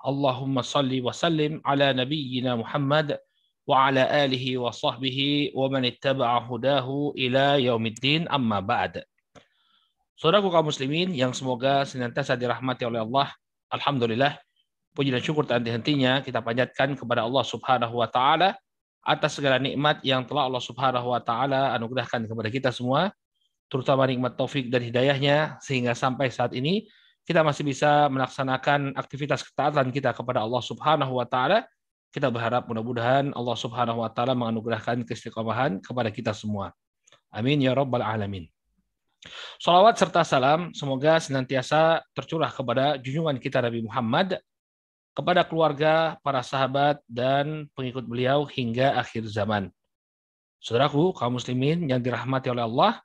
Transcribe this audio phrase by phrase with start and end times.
[0.00, 3.16] Allahumma salli wa sallim ala nabiyyina Muhammad
[3.66, 9.02] wa ala alihi wa sahbihi wa man ittaba'a hudahu ila yaumiddin amma ba'd.
[10.16, 13.28] Saudaraku kaum muslimin yang semoga senantiasa dirahmati oleh Allah.
[13.68, 14.38] Alhamdulillah,
[14.96, 18.56] puji dan syukur tak henti-hentinya kita panjatkan kepada Allah Subhanahu wa taala
[19.04, 23.12] atas segala nikmat yang telah Allah Subhanahu wa taala anugerahkan kepada kita semua,
[23.68, 26.86] terutama nikmat taufik dan hidayahnya sehingga sampai saat ini
[27.26, 31.66] kita masih bisa melaksanakan aktivitas ketaatan kita kepada Allah Subhanahu wa taala
[32.14, 36.72] kita berharap mudah-mudahan Allah Subhanahu wa taala menganugerahkan keistiqomahan kepada kita semua.
[37.28, 38.48] Amin ya rabbal alamin.
[39.60, 44.40] Salawat serta salam semoga senantiasa tercurah kepada junjungan kita Nabi Muhammad,
[45.12, 49.68] kepada keluarga, para sahabat, dan pengikut beliau hingga akhir zaman.
[50.60, 53.00] Saudaraku, kaum muslimin yang dirahmati oleh Allah,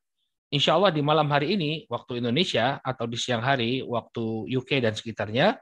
[0.52, 4.94] insya Allah di malam hari ini, waktu Indonesia, atau di siang hari, waktu UK dan
[4.94, 5.58] sekitarnya,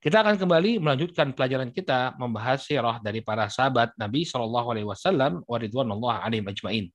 [0.00, 5.44] kita akan kembali melanjutkan pelajaran kita membahas sirah dari para sahabat Nabi Shallallahu Alaihi Wasallam
[5.44, 6.86] waridwanullah alaihim ajmain.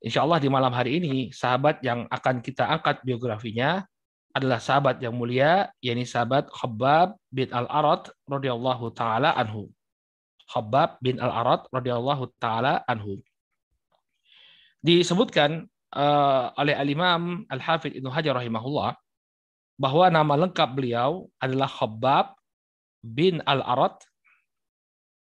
[0.00, 3.84] Insya Allah di malam hari ini sahabat yang akan kita angkat biografinya
[4.32, 9.68] adalah sahabat yang mulia, yakni sahabat Khabbab bin Al Arad radhiyallahu taala anhu.
[10.48, 13.20] Khabbab bin Al Arad radhiyallahu taala anhu.
[14.80, 18.94] Disebutkan uh, oleh Al Imam Al Hafidh Ibnu Hajar rahimahullah
[19.80, 22.36] bahwa nama lengkap beliau adalah Khabbab
[23.00, 23.96] bin Al-Arad.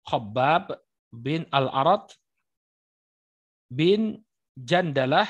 [0.07, 0.79] Khabbab
[1.11, 2.07] bin Al-Arad
[3.67, 4.23] bin
[4.55, 5.27] Jandalah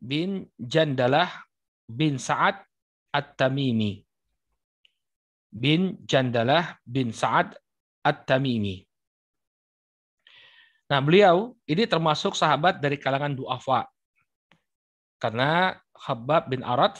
[0.00, 1.28] bin Jandalah
[1.84, 2.64] bin Sa'ad
[3.12, 4.00] At-Tamimi.
[5.52, 7.52] Bin Jandalah bin Sa'ad
[8.00, 8.85] At-Tamimi.
[10.86, 13.90] Nah, beliau ini termasuk sahabat dari kalangan duafa.
[15.18, 16.94] Karena Khabbab bin Arad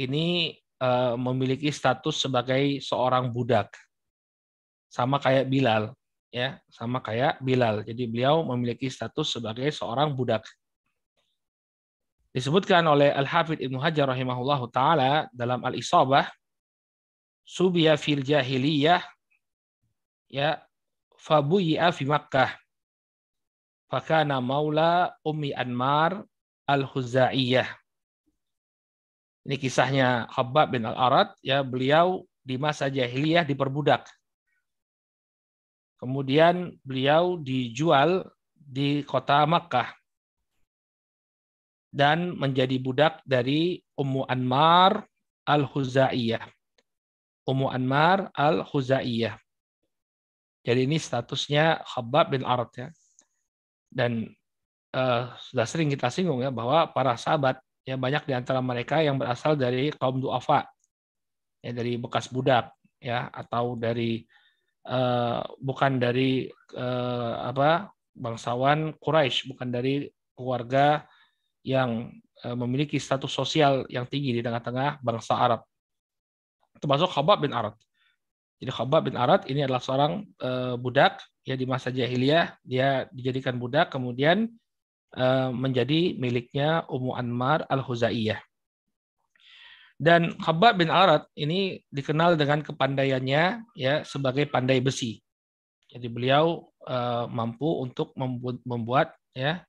[0.00, 3.68] ini uh, memiliki status sebagai seorang budak.
[4.88, 5.92] Sama kayak Bilal,
[6.32, 7.84] ya, sama kayak Bilal.
[7.84, 10.48] Jadi beliau memiliki status sebagai seorang budak.
[12.32, 16.28] Disebutkan oleh Al-Hafidh Ibnu Hajar rahimahullahu taala dalam Al-Isabah
[17.44, 19.00] subiya fil jahiliyah
[20.28, 20.60] ya
[21.16, 22.52] fabuyi'a fi Makkah
[23.88, 26.22] fakana maula Ummi Anmar
[26.68, 27.68] Al-Huzaiyah
[29.48, 34.04] ini kisahnya Khabbab bin Al-Arad, ya beliau di masa jahiliyah diperbudak.
[35.96, 39.88] Kemudian beliau dijual di kota Makkah
[41.88, 45.08] dan menjadi budak dari Ummu Anmar
[45.48, 46.44] Al-Huzaiyah.
[47.48, 49.32] Ummu Anmar Al-Huzaiyah.
[50.60, 52.92] Jadi ini statusnya Khabbab bin Arad ya.
[53.88, 54.28] Dan
[54.92, 59.16] uh, sudah sering kita singgung ya bahwa para sahabat ya banyak di antara mereka yang
[59.16, 60.68] berasal dari kaum duafa.
[61.64, 62.70] Ya dari bekas budak
[63.02, 64.22] ya atau dari
[64.86, 66.46] uh, bukan dari
[66.78, 70.06] uh, apa bangsawan Quraisy bukan dari
[70.38, 71.02] keluarga
[71.66, 72.14] yang
[72.46, 75.60] uh, memiliki status sosial yang tinggi di tengah-tengah bangsa Arab.
[76.78, 77.74] Termasuk Khabab bin Arad
[78.58, 83.56] jadi Khabab bin Arad ini adalah seorang uh, budak ya di masa jahiliyah dia dijadikan
[83.56, 84.50] budak kemudian
[85.08, 88.36] Eh, menjadi miliknya Ummu Anmar Al-Huzaiyah.
[89.96, 95.16] Dan Khabbab bin Arad ini dikenal dengan kepandaiannya ya sebagai pandai besi.
[95.88, 99.64] Jadi beliau uh, mampu untuk membuat, membuat ya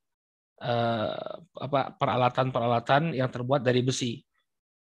[0.59, 4.19] uh, apa peralatan-peralatan yang terbuat dari besi,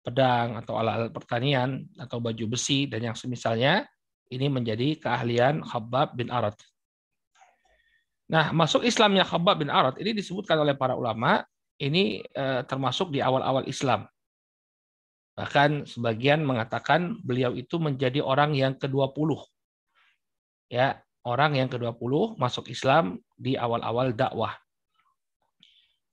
[0.00, 3.84] pedang atau alat-alat pertanian atau baju besi dan yang semisalnya
[4.32, 6.56] ini menjadi keahlian Khabbab bin Arad.
[8.30, 11.42] Nah, masuk Islamnya Khabbab bin Arad ini disebutkan oleh para ulama
[11.82, 14.06] ini eh, termasuk di awal-awal Islam.
[15.34, 19.40] Bahkan sebagian mengatakan beliau itu menjadi orang yang ke-20.
[20.70, 24.54] Ya, orang yang ke-20 masuk Islam di awal-awal dakwah.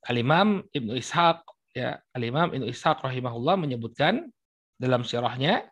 [0.08, 1.44] Al-Imam Ibnu Ishaq
[1.78, 4.26] ya, Al-Imam Ibnu Ishaq rahimahullah menyebutkan
[4.82, 5.70] dalam sirahnya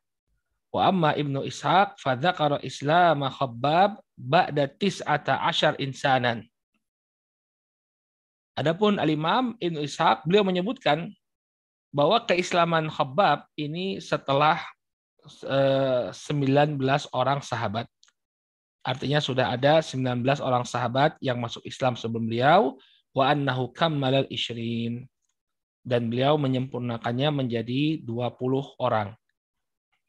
[0.69, 6.46] wa amma Ibnu Ishaq fadzakara Islam Khabbab ba'da tis'ata asyar insanan.
[8.54, 11.10] Adapun Al-Imam Ibnu Ishaq, beliau menyebutkan
[11.90, 14.62] bahwa keislaman Khabbab ini setelah
[15.25, 17.90] 19 eh, orang sahabat.
[18.86, 22.78] Artinya sudah ada 19 orang sahabat yang masuk Islam sebelum beliau
[23.16, 25.07] wa annahu kammalal ishrin
[25.86, 29.14] dan beliau menyempurnakannya menjadi 20 orang.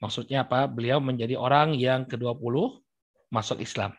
[0.00, 0.64] Maksudnya apa?
[0.64, 2.80] Beliau menjadi orang yang ke-20
[3.28, 3.92] masuk Islam.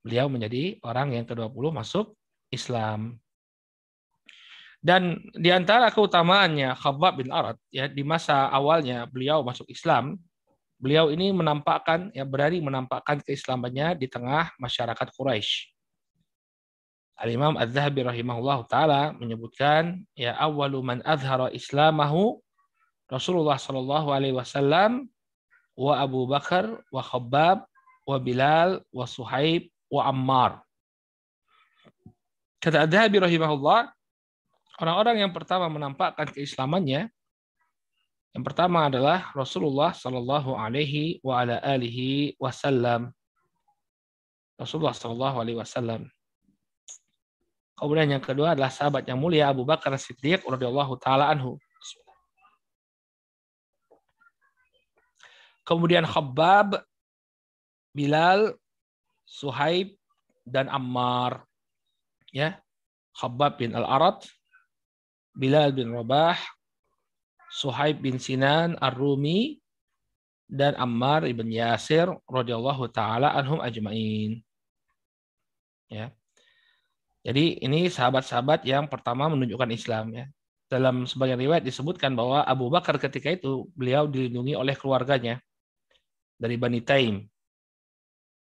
[0.00, 2.16] Beliau menjadi orang yang ke-20 masuk
[2.48, 3.20] Islam.
[4.82, 10.18] Dan di antara keutamaannya Khabbab bin Arad ya di masa awalnya beliau masuk Islam,
[10.74, 15.71] beliau ini menampakkan ya berani menampakkan keislamannya di tengah masyarakat Quraisy.
[17.18, 22.40] Al-Imam Az-Zahabi rahimahullah taala menyebutkan ya awwalu man azhara islamahu
[23.06, 25.06] Rasulullah sallallahu alaihi wasallam
[25.76, 27.68] wa Abu Bakar wa Khabbab
[28.08, 30.52] wa Bilal wa Suhaib wa Ammar.
[32.62, 33.90] Kata Az-Zahabi rahimahullah,
[34.80, 37.12] orang-orang yang pertama menampakkan keislamannya
[38.32, 43.12] yang pertama adalah Rasulullah Shallallahu Alaihi wa ala alihi Wasallam.
[44.56, 46.08] Rasulullah Shallallahu Alaihi Wasallam.
[47.76, 51.56] Kemudian yang kedua adalah sahabat yang mulia Abu Bakar Siddiq radhiyallahu taala anhu.
[55.62, 56.82] Kemudian Khabbab,
[57.94, 58.54] Bilal,
[59.24, 59.94] Suhaib
[60.42, 61.46] dan Ammar.
[62.34, 62.58] Ya.
[63.12, 64.24] Khabbab bin Al-Arad,
[65.36, 66.36] Bilal bin Rabah,
[67.52, 69.60] Suhaib bin Sinan Ar-Rumi
[70.48, 74.40] dan Ammar ibn Yasir radhiyallahu taala anhum ajmain.
[75.92, 76.12] Ya.
[77.22, 80.26] Jadi ini sahabat-sahabat yang pertama menunjukkan Islam ya.
[80.66, 85.38] Dalam sebagian riwayat disebutkan bahwa Abu Bakar ketika itu beliau dilindungi oleh keluarganya
[86.34, 87.22] dari Bani Taim.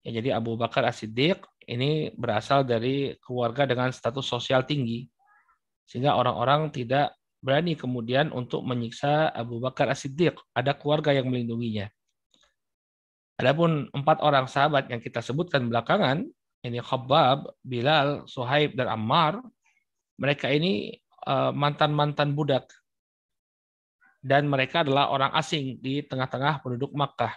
[0.08, 5.12] Ya, jadi Abu Bakar As-Siddiq ini berasal dari keluarga dengan status sosial tinggi.
[5.84, 10.40] Sehingga orang-orang tidak berani kemudian untuk menyiksa Abu Bakar As-Siddiq.
[10.56, 11.92] Ada keluarga yang melindunginya.
[13.40, 16.28] Adapun empat orang sahabat yang kita sebutkan belakangan,
[16.66, 19.40] ini Khabbab, Bilal, Suhaib, dan Ammar,
[20.20, 20.98] mereka ini
[21.28, 22.68] eh, mantan-mantan budak.
[24.20, 27.32] Dan mereka adalah orang asing di tengah-tengah penduduk Makkah.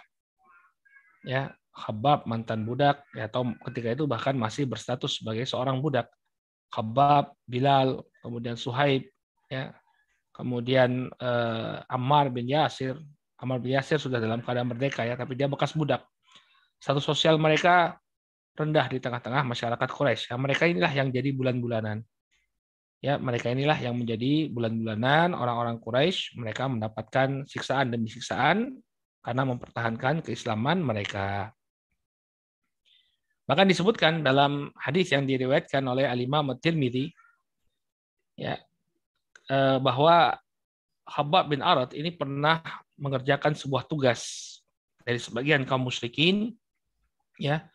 [1.23, 6.11] Ya, Khabbab mantan budak, ya, atau ketika itu bahkan masih berstatus sebagai seorang budak.
[6.75, 9.07] Khabbab, Bilal, kemudian Suhaib,
[9.47, 9.71] ya,
[10.33, 12.97] Kemudian uh, Ammar bin Yasir,
[13.37, 16.01] Ammar bin Yasir sudah dalam keadaan merdeka ya, tapi dia bekas budak.
[16.81, 18.01] Satu sosial mereka
[18.53, 20.33] rendah di tengah-tengah masyarakat Quraisy.
[20.33, 22.05] Ya, mereka inilah yang jadi bulan-bulanan.
[23.03, 26.39] Ya, mereka inilah yang menjadi bulan-bulanan orang-orang Quraisy.
[26.39, 28.79] Mereka mendapatkan siksaan demi siksaan
[29.23, 31.51] karena mempertahankan keislaman mereka.
[33.43, 37.11] Bahkan disebutkan dalam hadis yang diriwayatkan oleh Al-Imam At-Tirmidzi
[38.39, 38.55] ya,
[39.43, 40.39] Eh, bahwa
[41.03, 42.63] Habab bin Arad ini pernah
[42.95, 44.23] mengerjakan sebuah tugas
[45.03, 46.55] dari sebagian kaum musyrikin
[47.35, 47.67] ya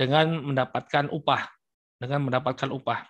[0.00, 1.44] dengan mendapatkan upah
[2.00, 3.04] dengan mendapatkan upah.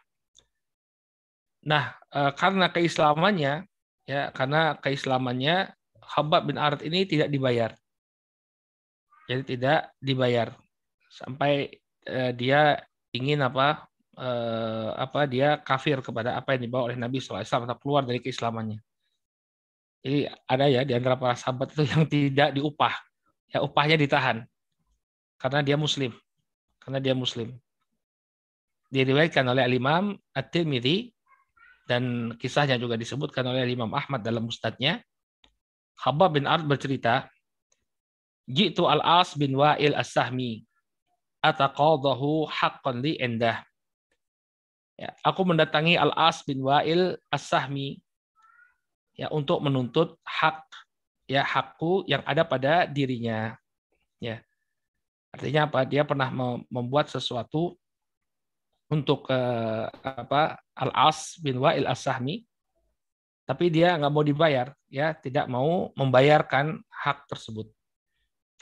[1.70, 3.70] Nah, eh, karena keislamannya
[4.10, 5.70] ya karena keislamannya
[6.02, 7.70] Habab bin Arad ini tidak dibayar.
[9.30, 10.50] Jadi tidak dibayar
[11.06, 11.70] sampai
[12.02, 12.82] eh, dia
[13.14, 13.86] ingin apa
[14.18, 18.82] eh, apa dia kafir kepada apa yang dibawa oleh Nabi SAW atau keluar dari keislamannya.
[20.02, 22.94] Jadi ada ya di antara para sahabat itu yang tidak diupah,
[23.52, 24.42] ya upahnya ditahan
[25.36, 26.10] karena dia muslim,
[26.90, 27.54] karena dia muslim.
[28.90, 31.14] Diriwayatkan oleh Imam At-Tirmidzi
[31.86, 34.98] dan kisahnya juga disebutkan oleh Imam Ahmad dalam mustadnya.
[35.94, 37.30] Khabbab bin Ard bercerita,
[38.50, 40.66] Jitu al-As bin Wa'il as-Sahmi
[41.38, 43.62] ataqadahu haqqan li endah.
[44.98, 48.02] Ya, aku mendatangi Al-As bin Wa'il As-Sahmi
[49.16, 50.60] ya untuk menuntut hak
[51.24, 53.56] ya hakku yang ada pada dirinya.
[55.30, 55.38] Ya.
[55.38, 55.80] Artinya apa?
[55.86, 56.28] Dia pernah
[56.66, 57.78] membuat sesuatu
[58.90, 62.42] untuk eh, apa Al-As bin Wa'il As-Sahmi
[63.46, 67.66] tapi dia nggak mau dibayar ya tidak mau membayarkan hak tersebut.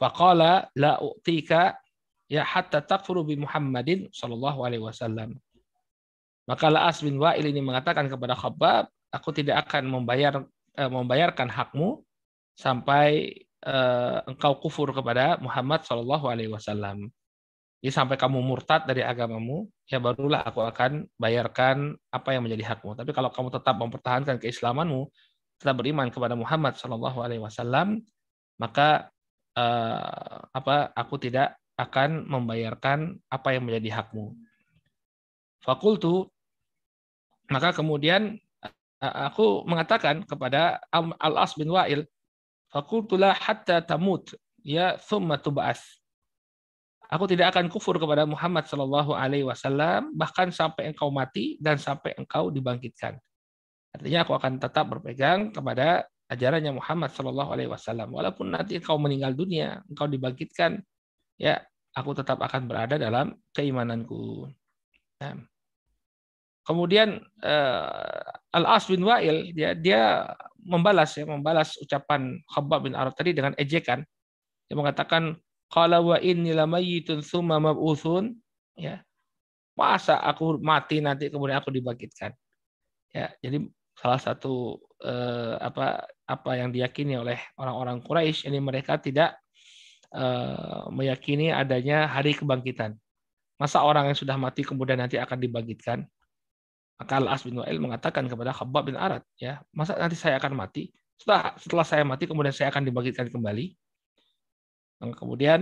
[0.01, 1.77] Faqala la u'tika
[2.29, 5.37] ya hatta takfuru bi Muhammadin sallallahu alaihi wasallam.
[6.49, 10.41] Maka La'as bin Wa'il ini mengatakan kepada Khabbab, aku tidak akan membayar
[10.77, 12.01] eh, membayarkan hakmu
[12.57, 17.09] sampai eh, engkau kufur kepada Muhammad Shallallahu Alaihi Wasallam.
[17.79, 22.99] Jadi sampai kamu murtad dari agamamu, ya barulah aku akan bayarkan apa yang menjadi hakmu.
[22.99, 25.07] Tapi kalau kamu tetap mempertahankan keislamanmu,
[25.63, 28.03] tetap beriman kepada Muhammad Shallallahu Alaihi Wasallam,
[28.59, 29.11] maka
[29.55, 30.91] eh, apa?
[30.99, 34.35] Aku tidak akan membayarkan apa yang menjadi hakmu.
[35.63, 36.27] Fakultu
[37.49, 38.37] maka kemudian
[39.01, 42.05] aku mengatakan kepada Al-As bin Wa'il,
[42.69, 45.81] Fakultulah hatta tamut, ya thumma tub'as.
[47.09, 52.13] Aku tidak akan kufur kepada Muhammad Shallallahu Alaihi Wasallam bahkan sampai engkau mati dan sampai
[52.21, 53.17] engkau dibangkitkan.
[53.97, 58.13] Artinya aku akan tetap berpegang kepada ajarannya Muhammad Shallallahu Alaihi Wasallam.
[58.13, 60.85] Walaupun nanti engkau meninggal dunia, engkau dibangkitkan,
[61.41, 61.65] ya
[61.97, 64.45] aku tetap akan berada dalam keimananku.
[65.25, 65.58] Nah.
[66.69, 70.29] Kemudian uh, Al As bin Wa'il dia dia
[70.61, 74.05] membalas ya membalas ucapan Khabbab bin Arad tadi dengan ejekan.
[74.69, 75.41] Dia mengatakan
[75.73, 78.37] Qala wa inni lamayitun thumma mab'utsun
[78.77, 79.01] ya.
[79.81, 82.37] Masa aku mati nanti kemudian aku dibangkitkan.
[83.17, 83.65] Ya, jadi
[83.97, 89.41] salah satu eh, apa apa yang diyakini oleh orang-orang Quraisy ini mereka tidak
[90.13, 92.93] eh, meyakini adanya hari kebangkitan.
[93.57, 96.05] Masa orang yang sudah mati kemudian nanti akan dibangkitkan?
[96.99, 100.91] Maka Al-As bin Wa'il mengatakan kepada Khabbab bin Arad, ya, masa nanti saya akan mati?
[101.15, 103.75] Setelah setelah saya mati kemudian saya akan dibangkitkan kembali?
[104.99, 105.61] Dan kemudian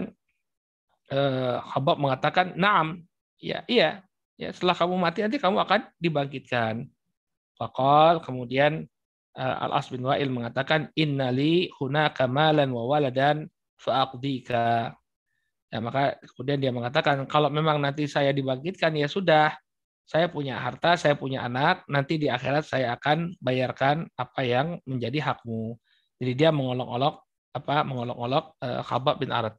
[1.13, 3.05] eh, Habab mengatakan, "Naam."
[3.37, 4.01] Ya, iya.
[4.41, 6.89] Ya, setelah kamu mati nanti kamu akan dibangkitkan.
[7.57, 8.85] Fakal kemudian
[9.33, 13.49] uh, Al-As bin Wa'il mengatakan, "Innali hunaka malan wa waladan
[13.81, 14.93] fa'aqdika."
[15.73, 19.57] Ya, maka kemudian dia mengatakan, kalau memang nanti saya dibangkitkan ya sudah,
[20.07, 25.35] saya punya harta, saya punya anak, nanti di akhirat saya akan bayarkan apa yang menjadi
[25.35, 25.75] hakmu.
[26.23, 29.59] Jadi dia mengolok-olok apa mengolok-olok uh, Khabab bin Arad.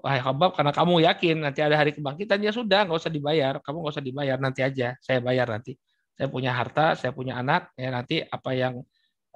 [0.00, 3.60] Wahai Khabab, karena kamu yakin nanti ada hari kebangkitan, ya sudah, nggak usah dibayar.
[3.60, 4.96] Kamu nggak usah dibayar, nanti aja.
[5.04, 5.76] Saya bayar nanti.
[6.16, 8.80] Saya punya harta, saya punya anak, ya nanti apa yang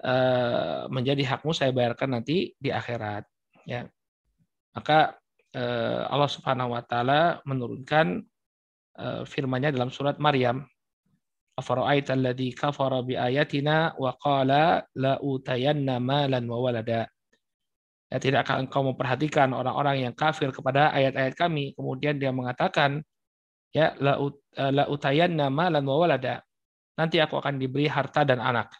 [0.01, 3.29] uh, menjadi hakmu saya bayarkan nanti di akhirat.
[3.69, 3.85] Ya,
[4.73, 5.21] maka
[5.53, 8.25] uh, Allah Subhanahu Wa Taala menurunkan
[9.27, 10.65] firman-Nya dalam surat Maryam.
[11.59, 17.05] Afara'aita alladhi kafara bi ayatina wa qala la utayanna malan wa walada
[18.11, 21.79] Ya, tidak akan engkau memperhatikan orang-orang yang kafir kepada ayat-ayat kami.
[21.79, 23.07] Kemudian dia mengatakan,
[23.71, 24.19] ya la,
[24.59, 26.43] eh, la utayanna malan wa walada.
[26.99, 28.75] Nanti aku akan diberi harta dan anak.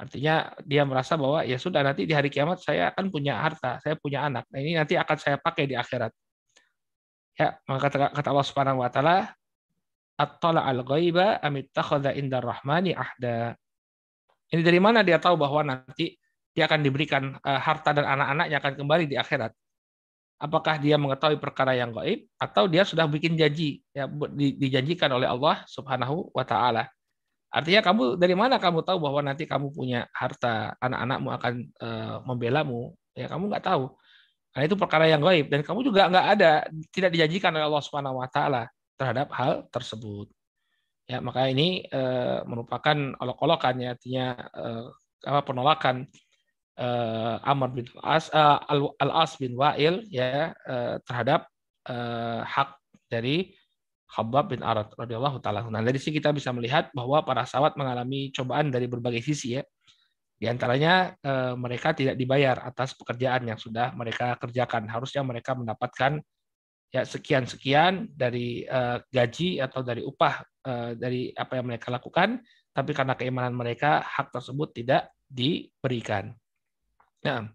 [0.00, 4.00] Artinya dia merasa bahwa ya sudah nanti di hari kiamat saya akan punya harta, saya
[4.00, 4.48] punya anak.
[4.48, 6.08] Nah, ini nanti akan saya pakai di akhirat.
[7.38, 9.30] Ya, maka kata, kata Allah Subhanahu wa taala,
[10.18, 13.54] "Attala al-ghaiba amittakhadha indar rahmani ahda."
[14.50, 16.18] Ini dari mana dia tahu bahwa nanti
[16.50, 19.54] dia akan diberikan uh, harta dan anak-anaknya akan kembali di akhirat.
[20.42, 25.62] Apakah dia mengetahui perkara yang gaib atau dia sudah bikin janji ya dijanjikan oleh Allah
[25.70, 26.90] Subhanahu wa taala.
[27.54, 32.92] Artinya kamu dari mana kamu tahu bahwa nanti kamu punya harta, anak-anakmu akan uh, membelamu?
[33.14, 33.94] Ya kamu nggak tahu.
[34.52, 36.52] Karena itu perkara yang gaib dan kamu juga nggak ada
[36.90, 38.66] tidak dijanjikan oleh Allah Subhanahu wa taala
[38.98, 40.26] terhadap hal tersebut.
[41.08, 44.92] Ya, maka ini uh, merupakan olok-olokan ya artinya uh,
[45.24, 46.04] apa penolakan
[46.76, 51.48] uh, Amr bin As uh, Al As bin Wa'il ya uh, terhadap
[51.88, 52.76] uh, hak
[53.08, 53.56] dari
[54.08, 55.68] Khabbab bin Arad radhiyallahu taala.
[55.68, 59.62] Nah, dari sini kita bisa melihat bahwa para sahabat mengalami cobaan dari berbagai sisi ya.
[60.38, 64.86] Di antaranya uh, mereka tidak dibayar atas pekerjaan yang sudah mereka kerjakan.
[64.86, 66.22] Harusnya mereka mendapatkan
[66.88, 72.38] ya sekian-sekian dari uh, gaji atau dari upah uh, dari apa yang mereka lakukan,
[72.70, 76.32] tapi karena keimanan mereka hak tersebut tidak diberikan.
[77.26, 77.50] Nah.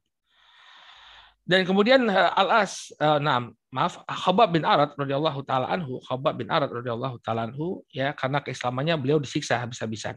[1.44, 6.48] Dan kemudian eh, Al-As, uh, nah, maaf, Khabab bin Arad radhiyallahu taala anhu, Khabab bin
[6.48, 10.16] Arad radhiyallahu taala anhu ya karena keislamannya beliau disiksa habis-habisan.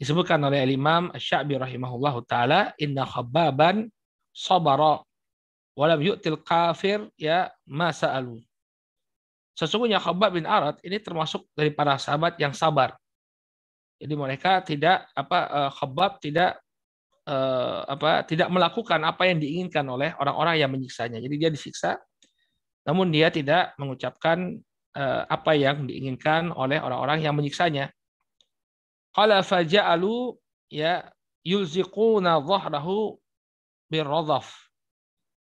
[0.00, 3.86] Disebutkan oleh Imam Asy-Sya'bi rahimahullahu taala, "Inna Khababan
[4.34, 5.04] sabara
[5.72, 8.42] wa lam yu'til kafir ya ma sa'alu."
[9.52, 12.96] Sesungguhnya Khabab bin Arad ini termasuk dari para sahabat yang sabar.
[14.00, 16.58] Jadi mereka tidak apa eh, Khabab tidak
[17.28, 21.20] eh, apa tidak melakukan apa yang diinginkan oleh orang-orang yang menyiksanya.
[21.20, 22.00] Jadi dia disiksa,
[22.88, 24.56] namun dia tidak mengucapkan
[24.96, 27.92] eh, apa yang diinginkan oleh orang-orang yang menyiksanya.
[29.12, 30.36] Qala faja'alu
[30.72, 31.04] ya
[31.44, 33.20] yulziquna dhahrahu
[33.92, 34.48] birradhaf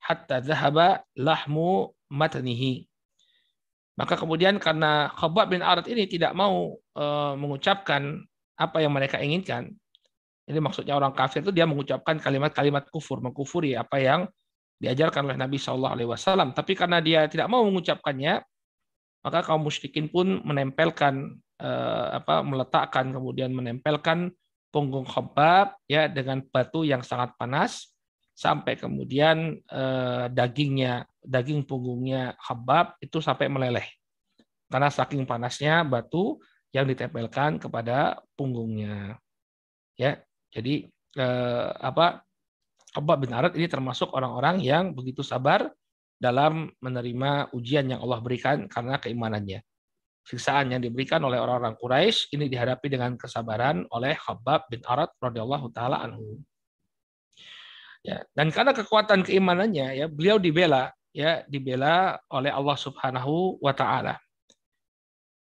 [0.02, 2.90] hatta dhahaba lahmu matnihi.
[4.00, 8.24] Maka kemudian karena Khabbab bin Arad ini tidak mau e, mengucapkan
[8.56, 9.76] apa yang mereka inginkan,
[10.50, 14.26] ini maksudnya orang kafir itu dia mengucapkan kalimat-kalimat kufur, mengkufuri apa yang
[14.82, 16.58] diajarkan oleh Nabi Shallallahu Alaihi Wasallam.
[16.58, 18.42] Tapi karena dia tidak mau mengucapkannya,
[19.22, 24.32] maka kaum musyrikin pun menempelkan eh, apa meletakkan kemudian menempelkan
[24.72, 27.92] punggung khabab ya dengan batu yang sangat panas
[28.34, 33.88] sampai kemudian eh, dagingnya daging punggungnya khabab itu sampai meleleh
[34.72, 36.40] karena saking panasnya batu
[36.72, 39.20] yang ditempelkan kepada punggungnya
[40.00, 40.16] ya
[40.50, 40.88] jadi
[41.20, 42.24] eh, apa
[42.98, 45.70] Abu bin Arad ini termasuk orang-orang yang begitu sabar
[46.20, 49.62] dalam menerima ujian yang Allah berikan karena keimanannya.
[50.26, 55.68] Siksaan yang diberikan oleh orang-orang Quraisy ini dihadapi dengan kesabaran oleh Khabbab bin Arad radhiyallahu
[55.74, 56.38] taala anhu.
[58.06, 64.16] Ya, dan karena kekuatan keimanannya ya beliau dibela ya dibela oleh Allah Subhanahu wa taala.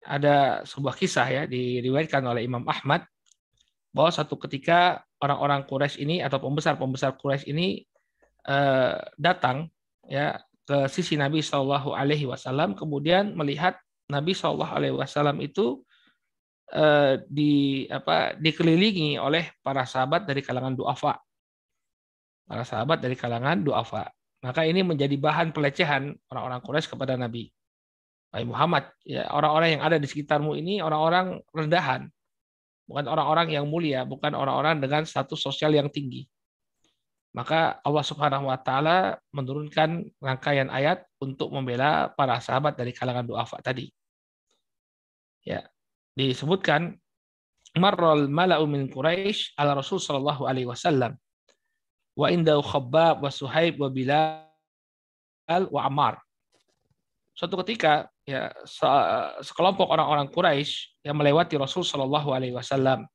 [0.03, 3.07] Ada sebuah kisah ya diriwayatkan oleh Imam Ahmad
[3.95, 7.87] bahwa satu ketika orang-orang Quraisy ini atau pembesar-pembesar Quraisy ini
[8.49, 9.71] eh, datang
[10.09, 13.79] ya ke sisi Nabi Shallallahu Alaihi Wasallam kemudian melihat
[14.13, 15.81] Nabi Shallallahu Alaihi Wasallam itu
[16.69, 21.17] eh, di apa dikelilingi oleh para sahabat dari kalangan duafa
[22.45, 24.13] para sahabat dari kalangan duafa
[24.45, 27.49] maka ini menjadi bahan pelecehan orang-orang Quraisy kepada Nabi
[28.33, 32.13] Wahai Muhammad ya orang-orang yang ada di sekitarmu ini orang-orang rendahan
[32.93, 36.27] bukan orang-orang yang mulia, bukan orang-orang dengan status sosial yang tinggi.
[37.33, 43.57] Maka Allah Subhanahu wa taala menurunkan rangkaian ayat untuk membela para sahabat dari kalangan duafa
[43.65, 43.89] tadi.
[45.43, 45.67] Ya,
[46.15, 46.99] disebutkan
[47.75, 51.19] marral mala'u min Quraisy ala Rasul sallallahu alaihi wasallam
[52.15, 56.21] wa indahu Khabbab wa Suhaib wa Bilal wa Ammar.
[57.33, 58.53] Suatu ketika ya
[59.41, 63.09] sekelompok orang-orang Quraisy yang melewati Rasul Shallallahu Alaihi Wasallam.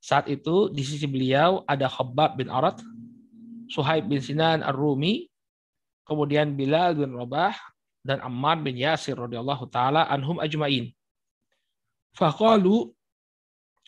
[0.00, 2.80] Saat itu di sisi beliau ada Khabbab bin Arad,
[3.68, 5.28] Suhaib bin Sinan Ar-Rumi,
[6.08, 7.52] kemudian Bilal bin Rabah
[8.06, 10.94] dan Ammar bin Yasir radhiyallahu taala anhum ajmain.
[12.14, 12.94] Faqalu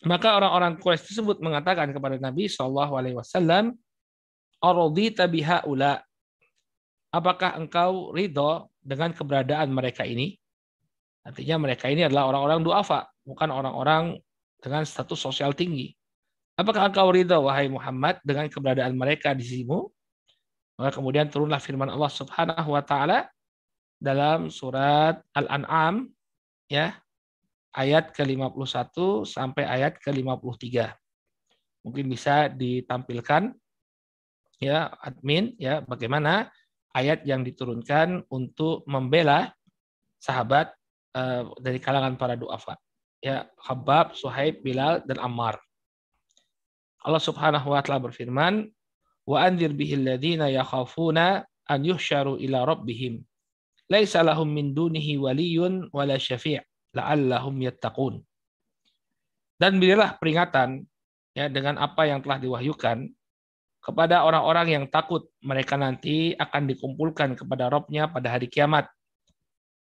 [0.03, 3.75] maka orang-orang Quraisy tersebut mengatakan kepada Nabi Shallallahu alaihi wasallam,
[4.63, 6.03] "Aradita bihaula?"
[7.11, 10.33] Apakah engkau ridho dengan keberadaan mereka ini.
[11.21, 14.03] Artinya mereka ini adalah orang-orang duafa, bukan orang-orang
[14.57, 15.93] dengan status sosial tinggi.
[16.57, 19.87] Apakah engkau ridha wahai Muhammad dengan keberadaan mereka di sisimu?
[20.79, 23.27] Maka kemudian turunlah firman Allah Subhanahu wa taala
[23.99, 26.07] dalam surat Al-An'am
[26.71, 26.95] ya
[27.75, 28.95] ayat ke-51
[29.27, 30.89] sampai ayat ke-53.
[31.85, 33.53] Mungkin bisa ditampilkan
[34.59, 36.51] ya admin ya bagaimana
[36.95, 39.51] ayat yang diturunkan untuk membela
[40.19, 40.73] sahabat
[41.15, 42.75] uh, dari kalangan para duafa.
[43.19, 45.59] Ya, Khabbab, Suhaib, Bilal, dan Ammar.
[47.03, 48.67] Allah Subhanahu wa taala berfirman,
[49.27, 53.21] "Wa anzir bihil ladzina yakhafuna an yuhsyaru ila rabbihim.
[53.89, 56.61] Laisa lahum min dunihi waliyyun wala syafi'
[56.93, 58.21] la'allahum yattaqun."
[59.59, 60.85] Dan berilah peringatan
[61.35, 63.09] ya dengan apa yang telah diwahyukan
[63.79, 68.87] kepada orang-orang yang takut mereka nanti akan dikumpulkan kepada Robnya pada hari kiamat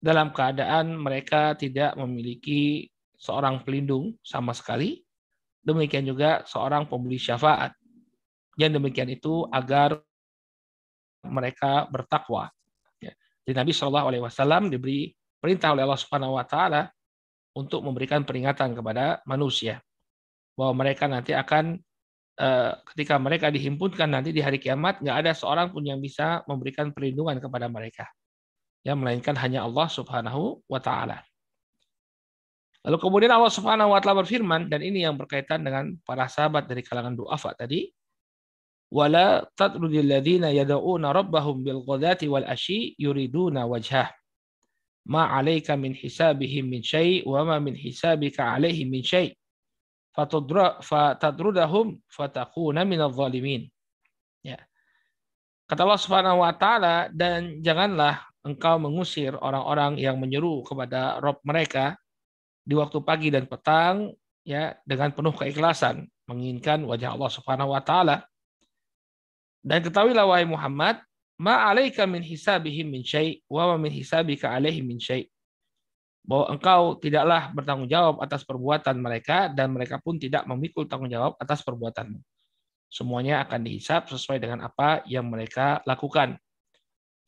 [0.00, 5.00] dalam keadaan mereka tidak memiliki seorang pelindung sama sekali
[5.64, 7.72] demikian juga seorang pembeli syafaat
[8.60, 9.98] yang demikian itu agar
[11.24, 12.52] mereka bertakwa.
[13.44, 16.88] Jadi Nabi Shallallahu Alaihi Wasallam diberi perintah oleh Allah Subhanahu Wa Taala
[17.54, 19.78] untuk memberikan peringatan kepada manusia
[20.56, 21.78] bahwa mereka nanti akan
[22.34, 26.90] Eh, ketika mereka dihimpunkan nanti di hari kiamat nggak ada seorang pun yang bisa memberikan
[26.90, 28.10] perlindungan kepada mereka
[28.82, 31.22] ya melainkan hanya Allah Subhanahu wa taala.
[32.82, 36.82] Lalu kemudian Allah Subhanahu wa taala berfirman dan ini yang berkaitan dengan para sahabat dari
[36.82, 37.86] kalangan duafa tadi
[38.92, 44.10] wala tatrudil ladzina yad'una rabbahum bil ghadati wal ashi yuriduna wajhah
[45.08, 49.36] ma 'alaika min hisabihim min syai' wa ma min hisabika 'alaihim min syai'
[50.14, 51.98] fatadrudahum
[52.86, 53.66] minadh zalimin.
[54.46, 54.62] Ya.
[55.66, 61.98] Kata Allah Subhanahu wa taala dan janganlah engkau mengusir orang-orang yang menyeru kepada Rob mereka
[62.62, 64.12] di waktu pagi dan petang
[64.44, 68.22] ya dengan penuh keikhlasan menginginkan wajah Allah Subhanahu wa taala.
[69.64, 71.00] Dan ketahuilah wahai Muhammad,
[71.40, 75.24] ma 'alaika min hisabihim min syai' wa ma min hisabika 'alaihim min syai'
[76.24, 81.36] bahwa engkau tidaklah bertanggung jawab atas perbuatan mereka dan mereka pun tidak memikul tanggung jawab
[81.36, 82.16] atas perbuatanmu.
[82.88, 86.40] Semuanya akan dihisap sesuai dengan apa yang mereka lakukan.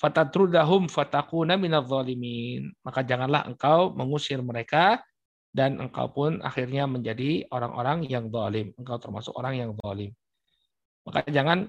[0.01, 2.73] Fatatrudahum fatakuna minadh-dhalimin.
[2.81, 5.05] Maka janganlah engkau mengusir mereka
[5.53, 8.73] dan engkau pun akhirnya menjadi orang-orang yang zalim.
[8.81, 10.13] Engkau termasuk orang yang zalim.
[11.05, 11.69] Maka jangan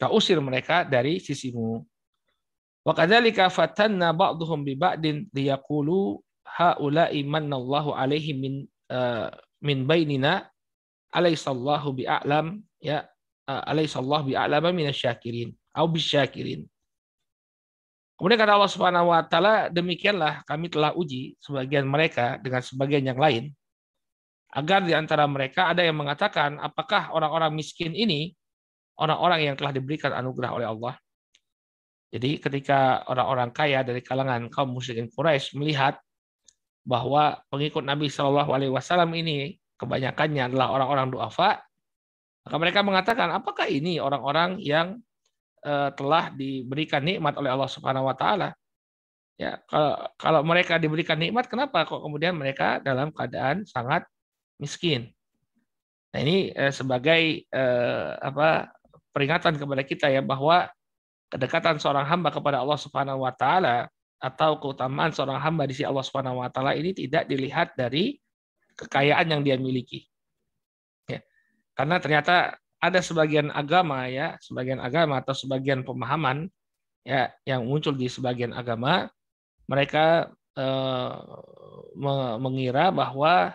[0.00, 1.82] kau usir mereka dari sisimu.
[2.84, 8.54] Wa kadzalika fatanna ba'dhum bi ba'din liyaqulu haula'i mannallahu alaihim min
[8.92, 9.32] uh,
[9.64, 10.46] min bainina
[11.08, 13.08] alaisallahu bi'alam ya
[13.48, 16.68] uh, alaisallahu bi'alama minasyakirin au bisyakirin
[18.14, 23.18] Kemudian kata Allah Subhanahu wa taala, demikianlah kami telah uji sebagian mereka dengan sebagian yang
[23.18, 23.50] lain
[24.54, 28.38] agar di antara mereka ada yang mengatakan apakah orang-orang miskin ini
[28.98, 30.94] orang-orang yang telah diberikan anugerah oleh Allah.
[32.14, 35.98] Jadi ketika orang-orang kaya dari kalangan kaum musyrikin Quraisy melihat
[36.86, 41.58] bahwa pengikut Nabi Shallallahu Alaihi Wasallam ini kebanyakannya adalah orang-orang duafa,
[42.44, 45.00] maka mereka mengatakan, apakah ini orang-orang yang
[45.64, 48.54] uh, telah diberikan nikmat oleh Allah Subhanahu Wa Taala?
[49.34, 54.06] Ya, kalau, kalau mereka diberikan nikmat, kenapa kok kemudian mereka dalam keadaan sangat
[54.62, 55.10] miskin?
[56.14, 58.70] Nah ini eh, sebagai eh, apa
[59.14, 60.66] peringatan kepada kita ya bahwa
[61.30, 63.86] kedekatan seorang hamba kepada Allah Subhanahu wa taala
[64.18, 68.18] atau keutamaan seorang hamba di sisi Allah Subhanahu wa taala ini tidak dilihat dari
[68.74, 70.02] kekayaan yang dia miliki.
[71.06, 71.22] Ya.
[71.78, 76.50] Karena ternyata ada sebagian agama ya, sebagian agama atau sebagian pemahaman
[77.06, 79.12] ya yang muncul di sebagian agama
[79.68, 81.14] mereka eh,
[82.40, 83.52] mengira bahwa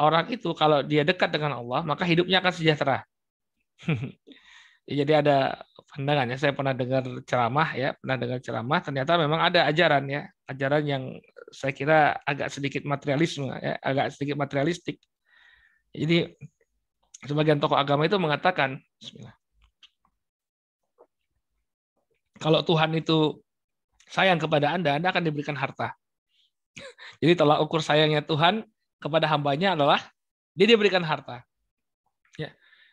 [0.00, 3.09] orang itu kalau dia dekat dengan Allah maka hidupnya akan sejahtera.
[4.90, 5.62] Jadi ada
[5.94, 6.36] pandangan ya.
[6.38, 8.78] Saya pernah dengar ceramah ya, pernah dengar ceramah.
[8.82, 11.04] Ternyata memang ada ajaran ya, ajaran yang
[11.50, 14.98] saya kira agak sedikit materialisme ya, agak sedikit materialistik.
[15.90, 16.30] Jadi
[17.26, 19.34] sebagian tokoh agama itu mengatakan, Bismillah.
[22.40, 23.36] Kalau Tuhan itu
[24.08, 25.92] sayang kepada Anda, Anda akan diberikan harta.
[27.20, 28.64] Jadi tolak ukur sayangnya Tuhan
[28.96, 30.00] kepada hambanya adalah
[30.56, 31.44] dia diberikan harta.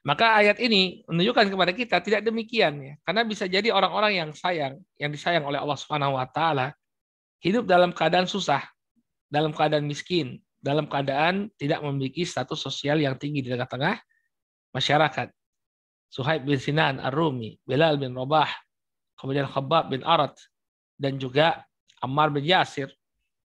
[0.08, 2.94] Maka ayat ini menunjukkan kepada kita tidak demikian ya.
[3.04, 6.72] Karena bisa jadi orang-orang yang sayang, yang disayang oleh Allah Subhanahu wa taala
[7.44, 8.64] hidup dalam keadaan susah,
[9.28, 14.00] dalam keadaan miskin, dalam keadaan tidak memiliki status sosial yang tinggi di tengah-tengah
[14.72, 15.28] masyarakat.
[16.08, 18.48] Suhaib bin Sinan Ar-Rumi, Bilal bin Rabah,
[19.20, 20.40] kemudian Khabbab bin Arat,
[20.96, 21.68] dan juga
[22.00, 22.88] Ammar bin Yasir.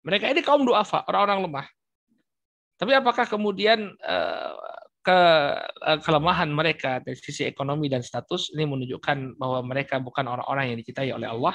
[0.07, 1.67] Mereka ini kaum duafa, orang-orang lemah.
[2.79, 4.55] Tapi apakah kemudian eh,
[5.05, 5.19] ke
[5.61, 10.77] eh, kelemahan mereka dari sisi ekonomi dan status ini menunjukkan bahwa mereka bukan orang-orang yang
[10.81, 11.53] dicintai oleh Allah?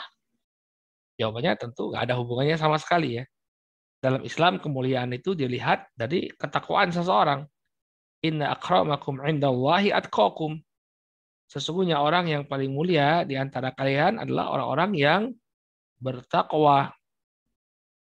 [1.18, 3.24] Jawabannya tentu nggak ada hubungannya sama sekali ya.
[4.00, 7.44] Dalam Islam kemuliaan itu dilihat dari ketakwaan seseorang.
[8.24, 10.56] Inna akramakum indallahi atqakum.
[11.50, 15.22] Sesungguhnya orang yang paling mulia di antara kalian adalah orang-orang yang
[15.98, 16.94] bertakwa.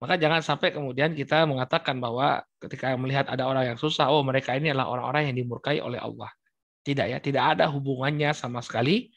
[0.01, 4.57] Maka jangan sampai kemudian kita mengatakan bahwa ketika melihat ada orang yang susah, oh mereka
[4.57, 6.33] ini adalah orang-orang yang dimurkai oleh Allah.
[6.81, 9.13] Tidak ya, tidak ada hubungannya sama sekali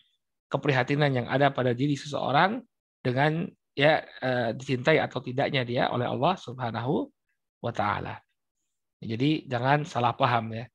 [0.52, 2.60] keprihatinan yang ada pada diri seseorang
[3.00, 7.08] dengan ya e, dicintai atau tidaknya dia oleh Allah Subhanahu
[7.64, 8.20] wa taala.
[9.00, 10.68] Jadi jangan salah paham ya.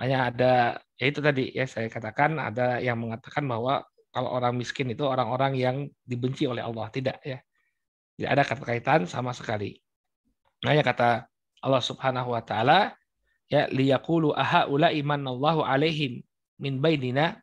[0.00, 0.52] Makanya ada
[0.96, 5.52] ya itu tadi ya saya katakan ada yang mengatakan bahwa kalau orang miskin itu orang-orang
[5.52, 5.76] yang
[6.08, 7.38] dibenci oleh Allah, tidak ya.
[8.18, 9.78] Tidak ada kaitan sama sekali.
[10.66, 11.30] Nah, ya kata
[11.62, 12.98] Allah Subhanahu wa taala,
[13.46, 16.20] ya liyaqulu ahaula imanallahu alaihim
[16.58, 17.38] min bainina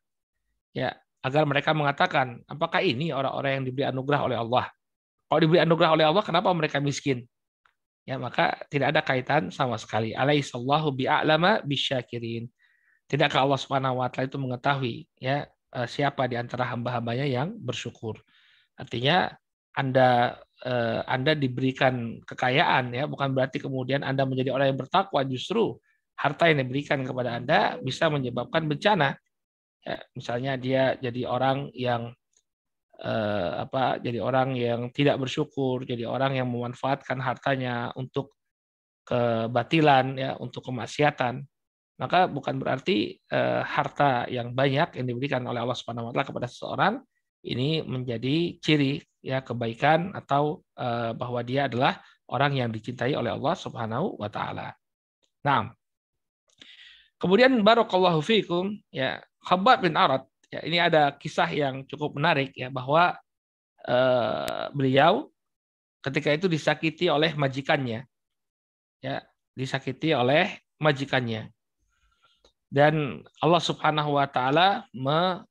[0.76, 0.92] ya
[1.26, 4.66] agar mereka mengatakan apakah ini orang-orang yang diberi anugerah oleh Allah?
[5.26, 7.26] Kalau diberi anugerah oleh Allah kenapa mereka miskin?
[8.06, 10.14] Ya maka tidak ada kaitan sama sekali.
[10.14, 12.46] Alaihissallahu bi'alama bisyakirin.
[13.10, 18.22] Tidakkah Allah Subhanahu wa taala itu mengetahui ya eh, siapa di antara hamba-hambanya yang bersyukur?
[18.78, 19.34] Artinya
[19.74, 23.06] anda Eh, Anda diberikan kekayaan ya.
[23.06, 25.22] Bukan berarti kemudian Anda menjadi orang yang bertakwa.
[25.22, 25.78] Justru
[26.18, 29.14] harta yang diberikan kepada Anda bisa menyebabkan bencana.
[29.86, 32.10] Ya, misalnya dia jadi orang yang
[32.98, 38.34] eh, apa jadi orang yang tidak bersyukur jadi orang yang memanfaatkan hartanya untuk
[39.06, 41.46] kebatilan ya untuk kemaksiatan.
[42.02, 46.48] Maka bukan berarti eh, harta yang banyak yang diberikan oleh Allah Subhanahu wa taala kepada
[46.50, 46.98] seseorang
[47.46, 51.98] ini menjadi ciri ya kebaikan atau uh, bahwa dia adalah
[52.30, 54.78] orang yang dicintai oleh Allah Subhanahu wa taala.
[55.42, 55.74] Nah,
[57.18, 62.70] kemudian barakallahu fiikum ya Khabbab bin Arad ya ini ada kisah yang cukup menarik ya
[62.70, 63.18] bahwa
[63.90, 65.34] uh, beliau
[66.06, 68.06] ketika itu disakiti oleh majikannya.
[69.02, 69.26] Ya,
[69.58, 71.50] disakiti oleh majikannya.
[72.70, 75.42] Dan Allah Subhanahu wa taala me,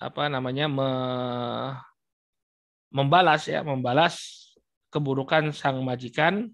[0.00, 0.90] apa namanya me,
[2.94, 4.14] membalas ya membalas
[4.94, 6.46] keburukan sang majikan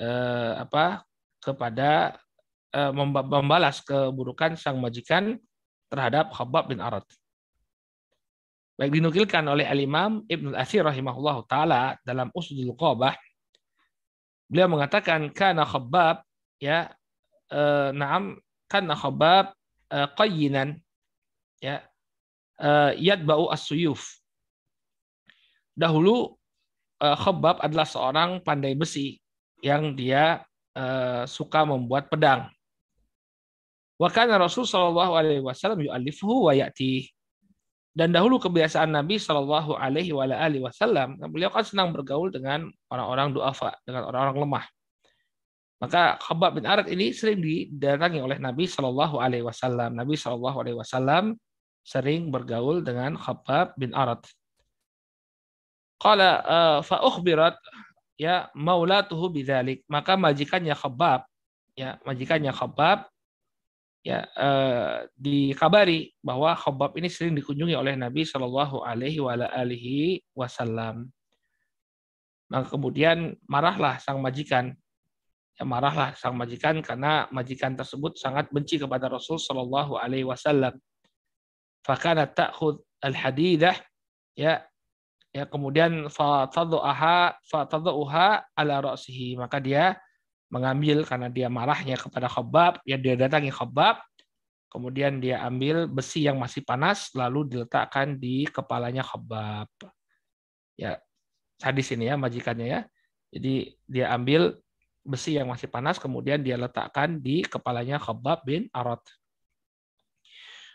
[0.00, 1.04] eh, apa
[1.44, 2.16] kepada
[2.72, 2.92] eh,
[3.28, 5.36] membalas keburukan sang majikan
[5.92, 7.04] terhadap Khabbab bin Arad.
[8.74, 13.14] Baik dinukilkan oleh Al-Imam Ibnu Athir rahimahullah taala dalam Usdul Qabah
[14.48, 16.24] beliau mengatakan kana Khabbab
[16.56, 16.88] ya
[17.52, 19.52] eh, naam kana Khabbab
[19.92, 20.80] eh, qayyinan
[21.60, 21.84] ya
[22.58, 24.23] eh, yadba'u as-suyuf
[25.74, 26.34] dahulu
[27.02, 29.18] uh, Khabbab adalah seorang pandai besi
[29.60, 30.42] yang dia
[30.74, 32.50] uh, suka membuat pedang.
[33.94, 37.06] Wa kana Rasul sallallahu alaihi wasallam yu'allifuhu wa ya'ti.
[37.94, 40.10] Dan dahulu kebiasaan Nabi Shallallahu Alaihi
[40.58, 44.64] Wasallam, beliau kan senang bergaul dengan orang-orang duafa, dengan orang-orang lemah.
[45.78, 49.94] Maka Khabbab bin Arad ini sering didatangi oleh Nabi Shallallahu Alaihi Wasallam.
[49.94, 51.38] Nabi Shallallahu Alaihi Wasallam
[51.86, 54.26] sering bergaul dengan Khabbab bin Arad.
[55.98, 57.54] Qala uh, fa ukhbirat
[58.18, 59.82] ya maulatuhu bidzalik.
[59.86, 61.26] Maka majikannya Khabbab
[61.74, 63.10] ya majikannya Khabbab
[64.04, 71.08] ya uh, dikabari bahwa Khabbab ini sering dikunjungi oleh Nabi Shallallahu Alaihi Wasallam.
[72.52, 74.76] Maka kemudian marahlah sang majikan,
[75.56, 80.76] ya marahlah sang majikan karena majikan tersebut sangat benci kepada Rasul Shallallahu Alaihi Wasallam.
[81.80, 83.76] Fakana ta'khud al-hadidah
[84.36, 84.64] ya
[85.34, 89.98] ya kemudian fatadhuha fatadhuha ala ra'sihi maka dia
[90.54, 93.98] mengambil karena dia marahnya kepada Khabbab, ya dia datangi Khabbab,
[94.70, 99.66] kemudian dia ambil besi yang masih panas lalu diletakkan di kepalanya Khabbab.
[100.78, 101.02] Ya,
[101.58, 102.80] hadis ini ya majikannya ya.
[103.34, 104.54] Jadi dia ambil
[105.02, 109.02] besi yang masih panas kemudian dia letakkan di kepalanya Khabbab bin Arad.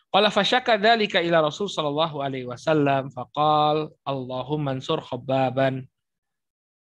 [0.10, 5.86] Qala fasyaka dzalika ila Rasul sallallahu alaihi wasallam faqal Allahumma ansur Khabbaban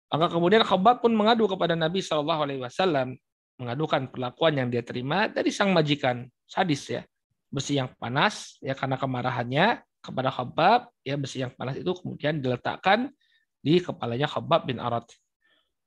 [0.08, 3.20] maka kemudian Khabbab pun mengadu kepada Nabi Shallallahu Alaihi Wasallam,
[3.60, 7.04] mengadukan perlakuan yang dia terima dari sang majikan sadis ya,
[7.52, 13.12] besi yang panas ya karena kemarahannya kepada Khabbab ya besi yang panas itu kemudian diletakkan
[13.60, 15.04] di kepalanya Khabbab bin Arad.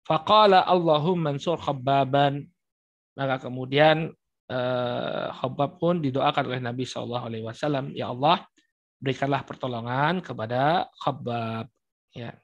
[0.05, 2.45] Faqala Allahumma ansur Khabbaban.
[3.17, 4.13] Maka kemudian
[4.51, 8.43] eh, pun didoakan oleh Nabi Shallallahu Alaihi Wasallam, ya Allah
[8.99, 11.71] berikanlah pertolongan kepada Khabbab.
[12.11, 12.35] Ya,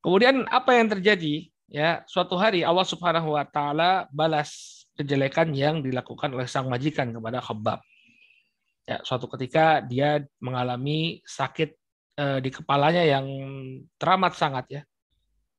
[0.00, 1.52] Kemudian apa yang terjadi?
[1.70, 7.38] Ya, suatu hari Allah Subhanahu wa taala balas kejelekan yang dilakukan oleh sang majikan kepada
[7.44, 7.78] Khabbab.
[8.88, 11.70] Ya, suatu ketika dia mengalami sakit
[12.18, 13.26] eh, di kepalanya yang
[14.00, 14.82] teramat sangat ya.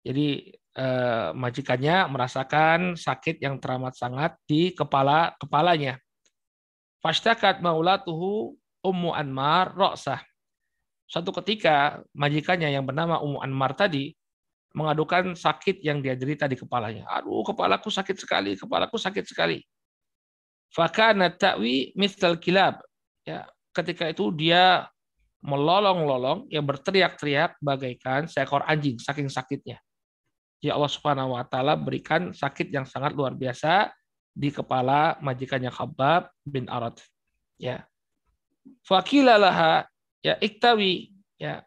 [0.01, 5.99] Jadi eh, majikannya merasakan sakit yang teramat sangat di kepala kepalanya.
[7.01, 10.21] Fashtakat maulatuhu Ummu Anmar Roksah.
[11.09, 14.13] Suatu ketika majikannya yang bernama Ummu Anmar tadi
[14.71, 17.03] mengadukan sakit yang dia derita di kepalanya.
[17.11, 19.59] Aduh, kepalaku sakit sekali, kepalaku sakit sekali.
[20.71, 22.79] Fakana ta'wi mistal kilab.
[23.27, 23.43] Ya,
[23.75, 24.87] ketika itu dia
[25.43, 29.81] melolong-lolong, yang berteriak-teriak bagaikan seekor anjing, saking sakitnya.
[30.61, 33.89] Ya Allah Subhanahu wa taala berikan sakit yang sangat luar biasa
[34.31, 37.01] di kepala majikannya Khabbab bin Arad.
[37.57, 37.89] Ya.
[38.85, 39.89] Fakilalaha
[40.21, 41.65] ya iktawi ya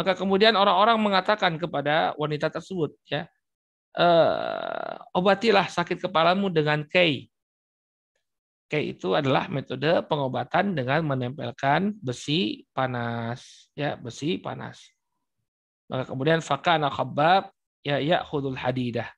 [0.00, 3.28] maka kemudian orang-orang mengatakan kepada wanita tersebut, ya,
[3.92, 4.06] e,
[5.12, 7.28] obatilah sakit kepalamu dengan kei.
[8.64, 14.80] Kei itu adalah metode pengobatan dengan menempelkan besi panas, ya, besi panas.
[15.92, 17.52] Maka kemudian fakana khabbab
[17.84, 19.08] ya ya khudul hadidah.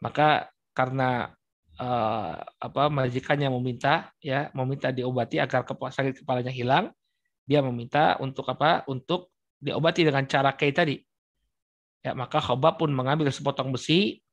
[0.00, 1.34] Maka karena
[1.76, 6.94] uh, apa majikannya meminta ya meminta diobati agar sakit kepalanya hilang,
[7.44, 8.86] dia meminta untuk apa?
[8.86, 10.96] Untuk diobati dengan cara kayak tadi.
[12.00, 14.24] Ya, maka Khobab pun mengambil sepotong besi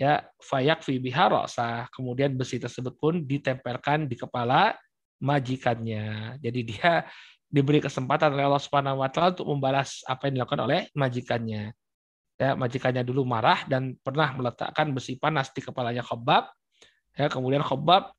[0.00, 1.84] ya fayak fi biharasa.
[1.92, 4.72] Kemudian besi tersebut pun ditempelkan di kepala
[5.20, 6.38] majikannya.
[6.40, 7.04] Jadi dia
[7.44, 11.76] diberi kesempatan oleh Allah Subhanahu wa taala untuk membalas apa yang dilakukan oleh majikannya.
[12.40, 16.48] Ya, majikannya dulu marah dan pernah meletakkan besi panas di kepalanya Khobab.
[17.12, 18.16] Ya, kemudian Khobab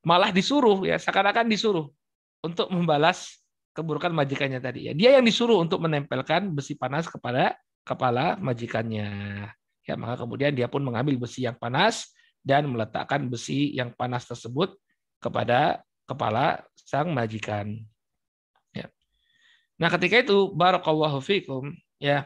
[0.00, 1.92] malah disuruh ya seakan-akan disuruh
[2.40, 3.44] untuk membalas
[3.76, 4.96] keburukan majikannya tadi ya.
[4.96, 9.08] Dia yang disuruh untuk menempelkan besi panas kepada kepala majikannya.
[9.84, 12.08] Ya, maka kemudian dia pun mengambil besi yang panas
[12.40, 14.80] dan meletakkan besi yang panas tersebut
[15.20, 17.84] kepada kepala sang majikan.
[18.72, 18.88] Ya.
[19.76, 22.24] Nah, ketika itu barakallahu fikum ya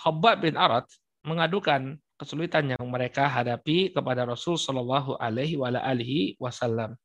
[0.00, 0.88] Khabbab bin Arad
[1.24, 5.56] mengadukan kesulitan yang mereka hadapi kepada Rasul Shallallahu alaihi
[6.40, 6.96] wasallam.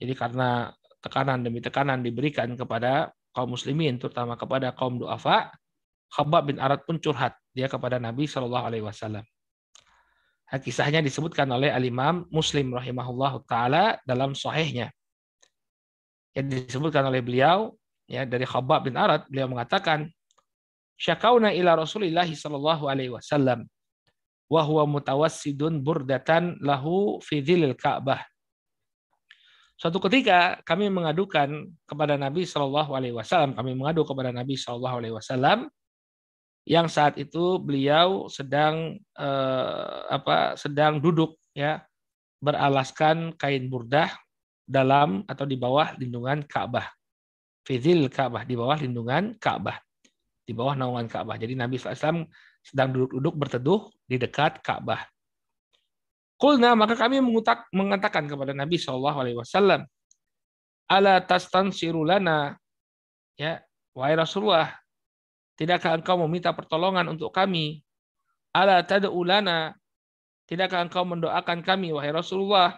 [0.00, 5.52] Jadi karena tekanan demi tekanan diberikan kepada kaum muslimin, terutama kepada kaum duafa,
[6.14, 9.26] Khabbab bin Arad pun curhat dia kepada Nabi Shallallahu Alaihi Wasallam.
[10.62, 14.94] Kisahnya disebutkan oleh Al-Imam Muslim rahimahullah taala dalam sahihnya.
[16.30, 17.74] Yang disebutkan oleh beliau
[18.06, 20.06] ya dari Khabbab bin Arad beliau mengatakan
[20.98, 23.66] syakauna ila Rasulillah sallallahu alaihi wasallam
[24.50, 28.22] wa huwa mutawassidun burdatan lahu fi dhilil Ka'bah
[29.74, 35.14] Suatu ketika kami mengadukan kepada Nabi Shallallahu Alaihi Wasallam, kami mengadu kepada Nabi Shallallahu Alaihi
[35.18, 35.66] Wasallam
[36.64, 41.84] yang saat itu beliau sedang eh, apa sedang duduk ya
[42.40, 44.08] beralaskan kain burdah
[44.64, 46.88] dalam atau di bawah lindungan Ka'bah.
[47.68, 49.83] Fizil Ka'bah, di bawah lindungan Ka'bah.
[50.44, 51.40] Di bawah naungan Ka'bah.
[51.40, 52.28] Jadi Nabi SAW
[52.60, 55.04] sedang duduk-duduk berteduh di dekat Ka'bah.
[56.36, 59.88] Kulna maka kami mengutak, mengatakan kepada Nabi Shallallahu Alaihi Wasallam,
[60.90, 62.60] ala tastansirulana
[63.40, 63.62] ya
[63.96, 64.76] wahai Rasulullah
[65.56, 67.80] tidakkah engkau meminta pertolongan untuk kami?
[68.54, 69.74] Ala tad'ulana
[70.46, 72.76] tidakkah engkau mendoakan kami wahai Rasulullah?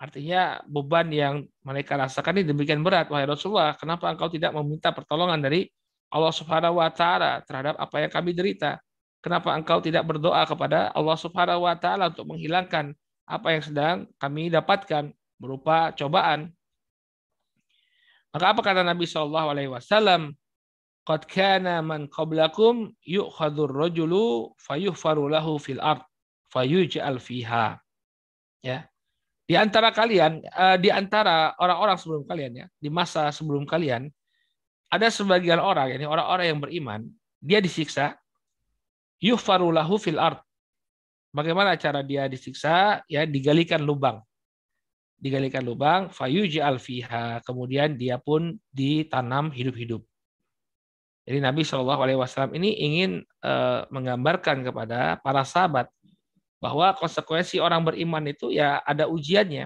[0.00, 3.76] Artinya beban yang mereka rasakan ini demikian berat wahai Rasulullah.
[3.78, 5.70] Kenapa engkau tidak meminta pertolongan dari
[6.14, 8.78] Allah Subhanahu wa taala terhadap apa yang kami derita
[9.18, 12.94] kenapa engkau tidak berdoa kepada Allah Subhanahu wa taala untuk menghilangkan
[13.26, 15.10] apa yang sedang kami dapatkan
[15.42, 16.54] berupa cobaan
[18.34, 20.34] maka apa kata Nabi Shallallahu Alaihi Wasallam?
[21.06, 26.02] Qad kana man qablakum yu'khadur rajulu fayuhfaru lahu fil ard
[26.50, 27.78] fayuj'al fiha.
[28.58, 28.90] Ya.
[29.46, 34.10] Di antara kalian, eh, di antara orang-orang sebelum kalian ya, di masa sebelum kalian
[34.90, 37.00] ada sebagian orang, ini orang-orang yang beriman,
[37.38, 38.16] dia disiksa
[39.20, 40.40] yuhfaru lahu fil ard.
[41.34, 43.02] Bagaimana cara dia disiksa?
[43.10, 44.22] Ya, digalikan lubang
[45.24, 50.04] digalikan lubang, fayuji alfiha, kemudian dia pun ditanam hidup-hidup.
[51.24, 55.88] Jadi Nabi Shallallahu Alaihi Wasallam ini ingin uh, menggambarkan kepada para sahabat
[56.60, 59.64] bahwa konsekuensi orang beriman itu ya ada ujiannya.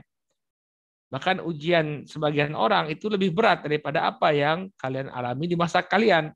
[1.08, 6.28] Bahkan ujian sebagian orang itu lebih berat daripada apa yang kalian alami di masa kalian.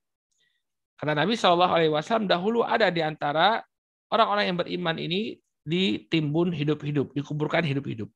[0.97, 3.61] Karena Nabi Shallallahu Alaihi Wasallam dahulu ada di antara
[4.09, 8.09] orang-orang yang beriman ini ditimbun hidup-hidup, dikuburkan hidup-hidup.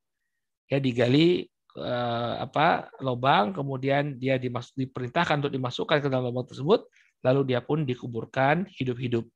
[0.73, 1.45] Ya digali
[1.77, 6.89] eh, apa lubang kemudian dia dimas diperintahkan untuk dimasukkan ke dalam lubang tersebut
[7.21, 9.29] lalu dia pun dikuburkan hidup-hidup.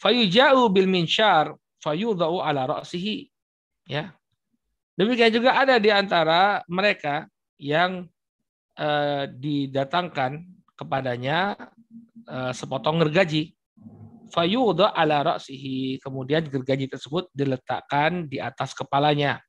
[0.00, 1.52] Fayuja'u bil minsyar
[1.84, 3.28] fayudha'u ala ra'sihi.
[3.86, 4.15] Ya
[4.96, 7.28] demikian juga ada di antara mereka
[7.60, 8.08] yang
[8.76, 10.44] eh, didatangkan
[10.76, 11.56] kepadanya
[12.28, 13.56] eh, sepotong gergaji.
[14.26, 16.02] Fayudha ala ra'sihi.
[16.02, 19.40] Kemudian gergaji tersebut diletakkan di atas kepalanya.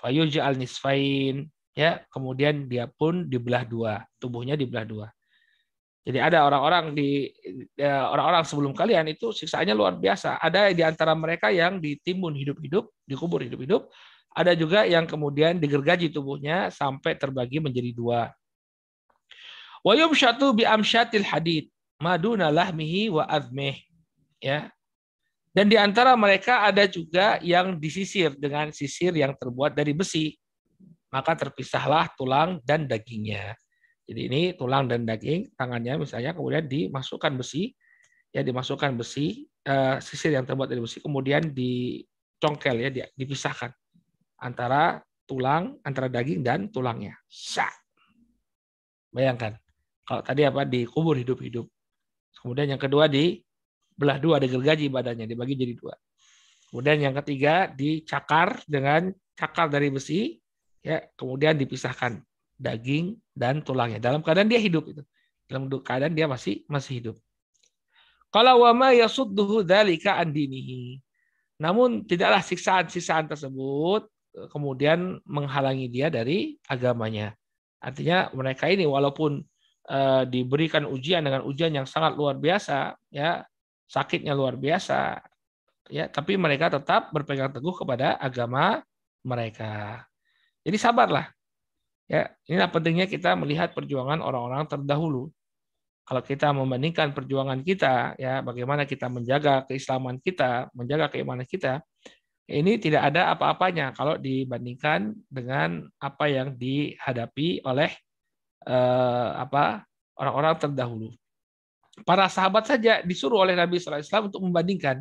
[0.00, 1.46] Fayuji al nisfain.
[1.74, 4.02] Ya kemudian dia pun dibelah dua.
[4.18, 5.06] Tubuhnya dibelah dua.
[6.04, 7.32] Jadi ada orang-orang di
[7.80, 10.36] ya, orang-orang sebelum kalian itu siksaannya luar biasa.
[10.36, 13.88] Ada di antara mereka yang ditimbun hidup-hidup dikubur hidup-hidup
[14.34, 18.34] ada juga yang kemudian digergaji tubuhnya sampai terbagi menjadi dua
[19.80, 21.70] wa yumshatu bi amsyatil hadid
[22.02, 23.78] maduna lahmihi wa azmih
[24.42, 24.74] ya
[25.54, 30.34] dan di antara mereka ada juga yang disisir dengan sisir yang terbuat dari besi.
[31.14, 33.54] Maka terpisahlah tulang dan dagingnya.
[34.02, 37.70] Jadi ini tulang dan daging, tangannya misalnya kemudian dimasukkan besi,
[38.34, 43.70] ya dimasukkan besi, uh, sisir yang terbuat dari besi, kemudian dicongkel ya, dipisahkan
[44.44, 47.16] antara tulang, antara daging dan tulangnya.
[47.24, 47.72] Syak.
[49.08, 49.56] Bayangkan,
[50.04, 51.64] kalau tadi apa dikubur hidup-hidup.
[52.44, 53.40] Kemudian yang kedua di
[53.96, 55.94] belah dua, ada gergaji badannya, dibagi jadi dua.
[56.68, 60.36] Kemudian yang ketiga dicakar dengan cakar dari besi,
[60.84, 62.20] ya kemudian dipisahkan
[62.58, 64.02] daging dan tulangnya.
[64.02, 65.02] Dalam keadaan dia hidup itu.
[65.48, 67.16] Dalam keadaan dia masih masih hidup.
[68.34, 70.98] Kalau wama yasudduhu dzalika andinihi.
[71.62, 74.10] Namun tidaklah siksaan-siksaan tersebut
[74.50, 77.34] kemudian menghalangi dia dari agamanya.
[77.78, 79.44] Artinya mereka ini walaupun
[79.90, 83.44] uh, diberikan ujian dengan ujian yang sangat luar biasa, ya
[83.84, 85.20] sakitnya luar biasa
[85.92, 88.80] ya tapi mereka tetap berpegang teguh kepada agama
[89.24, 90.04] mereka.
[90.64, 91.28] Jadi sabarlah
[92.08, 92.32] ya.
[92.48, 95.28] Inilah pentingnya kita melihat perjuangan orang-orang terdahulu.
[96.04, 101.80] Kalau kita membandingkan perjuangan kita ya bagaimana kita menjaga keislaman kita menjaga keimanan kita
[102.44, 107.90] ini tidak ada apa-apanya kalau dibandingkan dengan apa yang dihadapi oleh
[108.68, 109.84] eh, apa
[110.20, 111.08] orang-orang terdahulu
[112.02, 114.98] para sahabat saja disuruh oleh Nabi SAW untuk membandingkan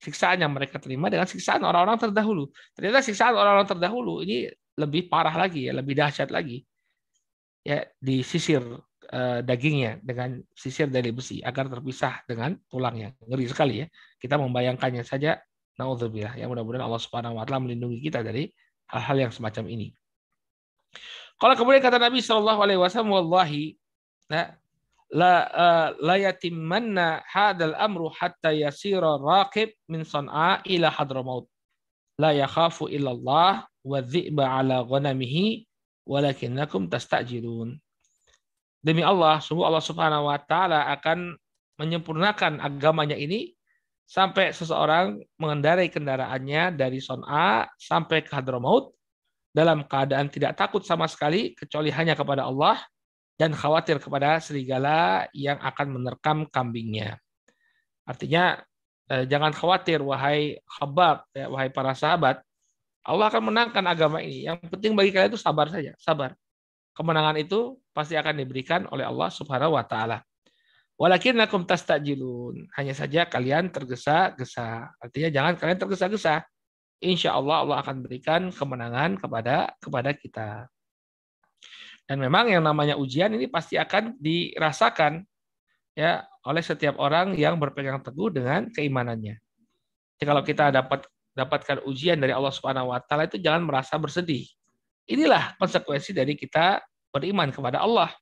[0.00, 2.48] siksaan yang mereka terima dengan siksaan orang-orang terdahulu.
[2.72, 4.48] Ternyata siksaan orang-orang terdahulu ini
[4.80, 6.64] lebih parah lagi ya, lebih dahsyat lagi.
[7.62, 13.14] Ya, disisir uh, dagingnya dengan sisir dari besi agar terpisah dengan tulangnya.
[13.22, 13.86] Ngeri sekali ya.
[14.18, 15.38] Kita membayangkannya saja
[15.76, 16.36] naudzubillah.
[16.36, 18.52] Ya mudah-mudahan Allah Subhanahu wa taala melindungi kita dari
[18.92, 19.96] hal-hal yang semacam ini.
[21.40, 23.74] Kalau kemudian kata Nabi Shallallahu alaihi wasallam wallahi
[24.30, 24.54] nah,
[25.12, 31.48] la uh, la yatimmanna hadal amru hatta yasira raqib min san'a ila hadramaut
[32.16, 35.68] la yakhafu illallah wa dhi'ba ala ghanamihi
[36.08, 37.76] walakinnakum tastajilun
[38.80, 41.36] demi Allah sungguh Allah Subhanahu wa taala akan
[41.76, 43.52] menyempurnakan agamanya ini
[44.12, 48.92] sampai seseorang mengendarai kendaraannya dari Son'a sampai ke Hadramaut
[49.56, 52.76] dalam keadaan tidak takut sama sekali kecuali hanya kepada Allah
[53.40, 57.16] dan khawatir kepada serigala yang akan menerkam kambingnya.
[58.04, 58.60] Artinya
[59.08, 62.44] eh, jangan khawatir wahai khabab ya, wahai para sahabat,
[63.08, 64.44] Allah akan menangkan agama ini.
[64.44, 66.36] Yang penting bagi kalian itu sabar saja, sabar.
[66.92, 70.20] Kemenangan itu pasti akan diberikan oleh Allah Subhanahu wa taala.
[71.00, 72.68] Walakinnakum tastajilun.
[72.76, 74.92] Hanya saja kalian tergesa-gesa.
[75.00, 76.44] Artinya jangan kalian tergesa-gesa.
[77.02, 80.70] Insya Allah Allah akan berikan kemenangan kepada kepada kita.
[82.06, 85.26] Dan memang yang namanya ujian ini pasti akan dirasakan
[85.98, 89.38] ya oleh setiap orang yang berpegang teguh dengan keimanannya.
[90.18, 94.44] Jadi kalau kita dapat dapatkan ujian dari Allah Subhanahu wa taala itu jangan merasa bersedih.
[95.08, 96.78] Inilah konsekuensi dari kita
[97.10, 98.12] beriman kepada Allah.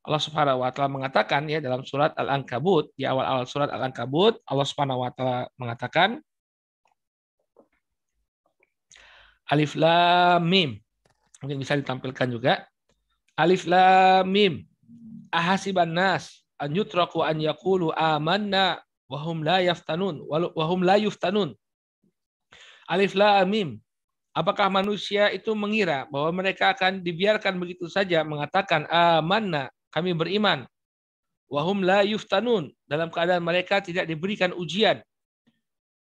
[0.00, 5.04] Allah Subhanahu wa taala mengatakan ya dalam surat Al-Ankabut, di awal-awal surat Al-Ankabut, Allah Subhanahu
[5.04, 6.24] wa taala mengatakan
[9.50, 10.78] Alif Lam Mim.
[11.44, 12.64] Mungkin bisa ditampilkan juga.
[13.36, 14.64] Alif Lam Mim.
[15.30, 18.80] Ahasiban nas an yutraku an yaqulu amanna
[19.10, 21.52] wa hum la yaftanun wa hum la yuftanun.
[22.88, 23.68] Alif Lam Mim.
[24.30, 30.66] Apakah manusia itu mengira bahwa mereka akan dibiarkan begitu saja mengatakan amanna kami beriman.
[31.50, 32.70] Wahum la yuftanun.
[32.86, 35.02] Dalam keadaan mereka tidak diberikan ujian.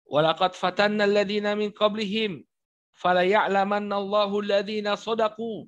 [0.04, 2.44] Walaqad fatanna alladhina min qablihim.
[2.92, 5.64] Fala ya'lamanna Allahu alladhina sadaku.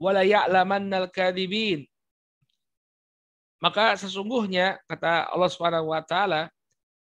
[0.00, 1.84] Wala ya'lamanna al-kadhibin.
[3.60, 6.52] Maka sesungguhnya, kata Allah Subhanahu wa taala,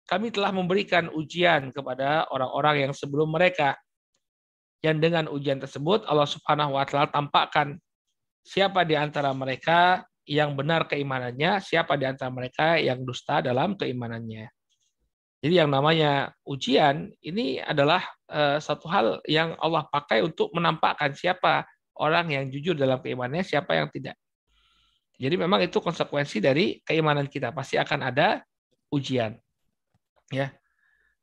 [0.10, 3.78] kami telah memberikan ujian kepada orang-orang yang sebelum mereka.
[4.82, 7.78] Yang dengan ujian tersebut Allah Subhanahu wa taala tampakkan
[8.42, 14.50] siapa di antara mereka yang benar keimanannya, siapa di antara mereka yang dusta dalam keimanannya.
[15.40, 21.64] Jadi yang namanya ujian ini adalah uh, satu hal yang Allah pakai untuk menampakkan siapa
[21.96, 24.20] orang yang jujur dalam keimanannya, siapa yang tidak.
[25.20, 28.40] Jadi memang itu konsekuensi dari keimanan kita pasti akan ada
[28.92, 29.36] ujian.
[30.32, 30.56] Ya.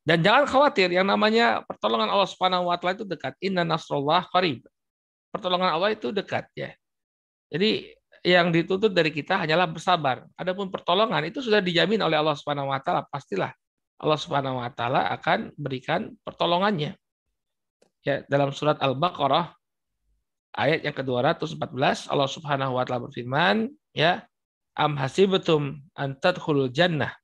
[0.05, 3.33] Dan jangan khawatir yang namanya pertolongan Allah Subhanahu wa taala itu dekat.
[3.41, 4.63] Inna nasrullah qarib.
[5.33, 6.71] Pertolongan Allah itu dekat ya.
[7.49, 7.96] Jadi
[8.27, 10.27] yang dituntut dari kita hanyalah bersabar.
[10.35, 13.55] Adapun pertolongan itu sudah dijamin oleh Allah Subhanahu wa taala, pastilah
[14.03, 16.99] Allah Subhanahu wa taala akan berikan pertolongannya.
[18.03, 19.55] Ya, dalam surat Al-Baqarah
[20.59, 24.27] ayat yang ke-214 Allah Subhanahu wa taala berfirman, ya,
[24.75, 27.15] am hasibtum an tadkhulul jannah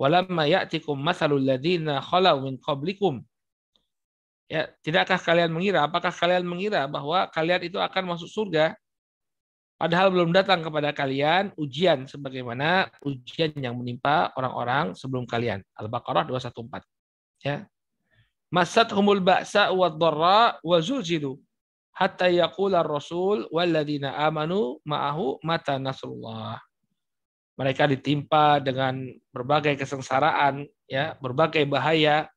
[0.00, 3.20] walamma ya'tikum mathalul ladzina khalau min qablikum
[4.50, 8.74] Ya, tidakkah kalian mengira, apakah kalian mengira bahwa kalian itu akan masuk surga
[9.80, 15.64] Padahal belum datang kepada kalian ujian sebagaimana ujian yang menimpa orang-orang sebelum kalian.
[15.72, 16.84] Al-Baqarah 214.
[17.40, 17.64] Ya.
[18.52, 21.40] Masat humul ba'sa wa dharra wa zulzilu
[21.96, 26.60] hatta yaqula ar-rasul walladzina amanu ma'ahu mata nasrullah.
[27.56, 29.00] Mereka ditimpa dengan
[29.32, 30.60] berbagai kesengsaraan,
[30.92, 32.28] ya, berbagai bahaya,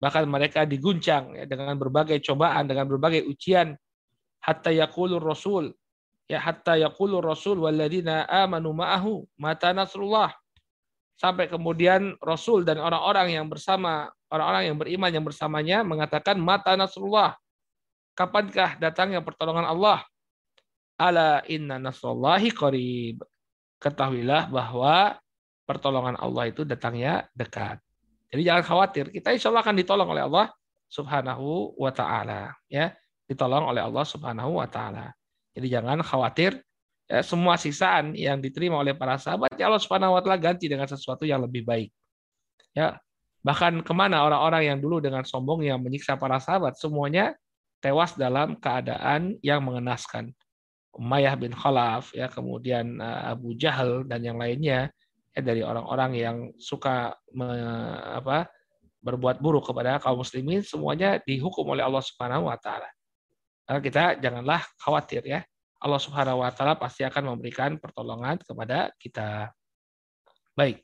[0.00, 3.76] bahkan mereka diguncang ya, dengan berbagai cobaan, dengan berbagai ujian
[4.40, 5.76] hatta yaqulur rasul
[6.28, 10.30] ya hatta yaqulu rasul walladzina amanu ma'ahu mata nasrullah.
[11.18, 17.34] Sampai kemudian rasul dan orang-orang yang bersama orang-orang yang beriman yang bersamanya mengatakan mata nasrullah.
[18.14, 20.04] Kapankah datangnya pertolongan Allah?
[20.94, 23.24] Ala inna nasrullahi qarib.
[23.82, 25.18] Ketahuilah bahwa
[25.66, 27.82] pertolongan Allah itu datangnya dekat.
[28.28, 30.46] Jadi jangan khawatir kita insya Allah akan ditolong oleh Allah
[30.86, 32.94] subhanahu wa ta'ala ya.
[33.26, 35.17] Ditolong oleh Allah subhanahu wa ta'ala
[35.58, 36.62] jadi jangan khawatir
[37.10, 40.86] ya, semua sisaan yang diterima oleh para sahabat ya Allah Subhanahu wa taala ganti dengan
[40.86, 41.90] sesuatu yang lebih baik.
[42.78, 43.02] Ya.
[43.42, 47.34] Bahkan ke mana orang-orang yang dulu dengan sombong yang menyiksa para sahabat semuanya
[47.82, 50.30] tewas dalam keadaan yang mengenaskan.
[50.94, 54.90] Umayyah bin Khalaf ya kemudian eh, Abu Jahal dan yang lainnya
[55.34, 57.46] ya, dari orang-orang yang suka me,
[58.14, 58.46] apa
[58.98, 62.90] berbuat buruk kepada kaum muslimin semuanya dihukum oleh Allah Subhanahu wa taala.
[63.68, 65.44] Maka kita janganlah khawatir ya.
[65.78, 69.52] Allah Subhanahu wa taala pasti akan memberikan pertolongan kepada kita.
[70.56, 70.82] Baik.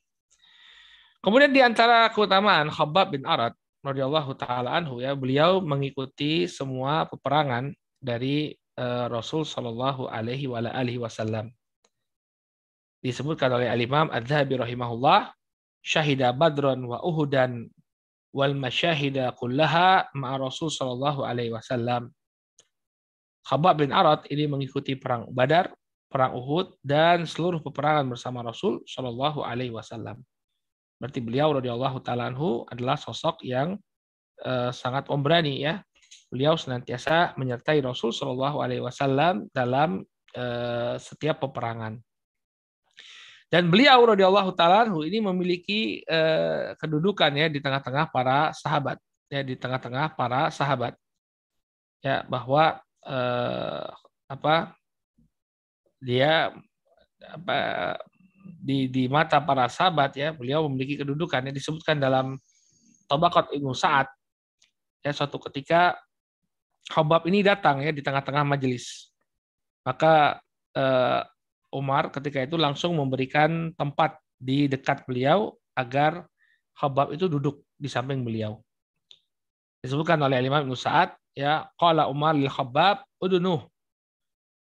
[1.25, 7.73] Kemudian di antara keutamaan Khabbab bin Arad radhiyallahu taala anhu ya, beliau mengikuti semua peperangan
[7.97, 11.49] dari uh, Rasul sallallahu alaihi wa alihi wasallam.
[13.01, 15.33] Disebutkan oleh Al-Imam Adz-Dzahabi rahimahullah,
[15.81, 17.69] syahida Badran wa Uhudan
[18.33, 22.13] wal masyahida kullaha ma'a Rasul sallallahu alaihi wasallam
[23.45, 25.69] Khabab bin Arad ini mengikuti perang Badar,
[26.09, 30.25] perang Uhud dan seluruh peperangan bersama Rasul Shallallahu Alaihi Wasallam.
[30.97, 32.33] Berarti beliau radhiyallahu taala
[32.71, 33.77] adalah sosok yang
[34.47, 35.85] uh, sangat pemberani ya.
[36.33, 40.03] beliau senantiasa menyertai Rasul Shallallahu Alaihi Wasallam dalam
[40.35, 42.01] uh, setiap peperangan.
[43.53, 48.99] Dan beliau radhiyallahu taala ini memiliki uh, kedudukan ya di tengah-tengah para sahabat,
[49.31, 50.99] ya di tengah-tengah para sahabat.
[52.03, 53.89] Ya, bahwa uh,
[54.29, 54.75] apa
[56.01, 56.53] dia
[57.25, 57.57] apa
[58.45, 62.37] di di mata para sahabat ya beliau memiliki kedudukan yang disebutkan dalam
[63.09, 64.09] Tabaqat Ibnu Sa'ad.
[65.05, 66.01] Ya suatu ketika
[66.89, 69.13] Khobab ini datang ya di tengah-tengah majelis.
[69.85, 70.41] Maka
[70.77, 71.21] eh,
[71.73, 76.29] Umar ketika itu langsung memberikan tempat di dekat beliau agar
[76.77, 78.61] Khobab itu duduk di samping beliau.
[79.81, 83.67] Disebutkan oleh Imam Ibnu Sa'ad ya qala Umar lil Khabbab udunuh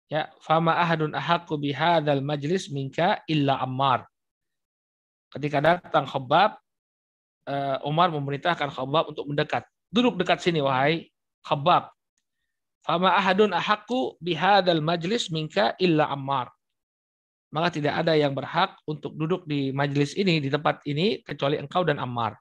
[0.09, 4.09] Ya, fama ahadun ahaqqu bihadzal majlis minka illa Ammar.
[5.29, 6.57] Ketika datang Khabbab,
[7.45, 9.69] eh, Umar memerintahkan Khabbab untuk mendekat.
[9.93, 11.13] Duduk dekat sini wahai
[11.45, 11.93] Khabbab.
[12.81, 16.49] Fama ahadun ahaqqu bihadzal majlis minka illa Ammar.
[17.53, 21.85] Maka tidak ada yang berhak untuk duduk di majlis ini, di tempat ini, kecuali engkau
[21.85, 22.33] dan Ammar.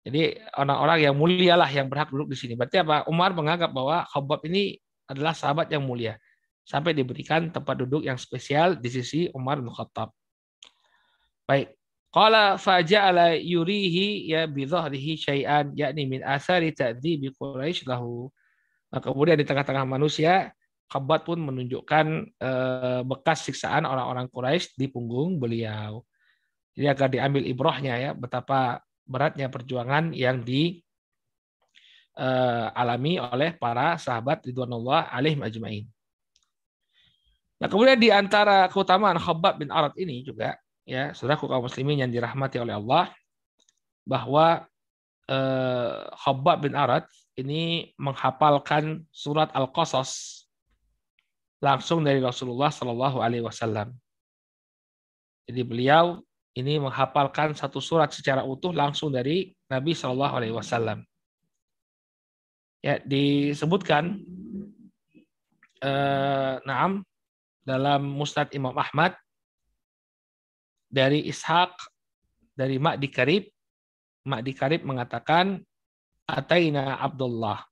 [0.00, 2.52] Jadi orang-orang yang mulialah yang berhak duduk di sini.
[2.56, 3.04] Berarti apa?
[3.04, 6.16] Umar menganggap bahwa Khabbab ini adalah sahabat yang mulia
[6.64, 10.14] sampai diberikan tempat duduk yang spesial di sisi Umar bin Khattab.
[11.44, 11.74] Baik.
[12.10, 18.26] Qala faja'ala yurihi ya bi dhahrihi syai'an yakni min asari ta'dzibi Quraisy lahu.
[18.90, 20.50] Nah, kemudian di tengah-tengah manusia
[20.90, 26.02] Khabat pun menunjukkan eh, bekas siksaan orang-orang Quraisy di punggung beliau.
[26.74, 30.80] Jadi agar diambil ibrohnya ya betapa beratnya perjuangan yang di
[32.18, 35.84] eh, alami oleh para sahabat ridwanullah alaihim ajmain.
[37.60, 40.56] Nah, kemudian di antara keutamaan Khabbab bin Arad ini juga
[40.88, 43.12] ya, saudaraku kaum muslimin yang dirahmati oleh Allah
[44.08, 44.64] bahwa
[45.28, 47.04] eh, Khabbab bin Arad
[47.36, 50.40] ini menghafalkan surat Al-Qasas
[51.60, 53.92] langsung dari Rasulullah Shallallahu alaihi wasallam.
[55.44, 56.24] Jadi beliau
[56.58, 61.06] ini menghafalkan satu surat secara utuh langsung dari Nabi Shallallahu alaihi wasallam.
[62.80, 64.24] Ya, disebutkan
[65.84, 67.04] eh, naam
[67.62, 69.14] dalam Musnad Imam Ahmad
[70.90, 71.70] dari Ishaq
[72.56, 73.46] dari Ma'di Karib
[74.26, 75.62] Ma'di Karib mengatakan
[76.26, 77.62] Ataina Abdullah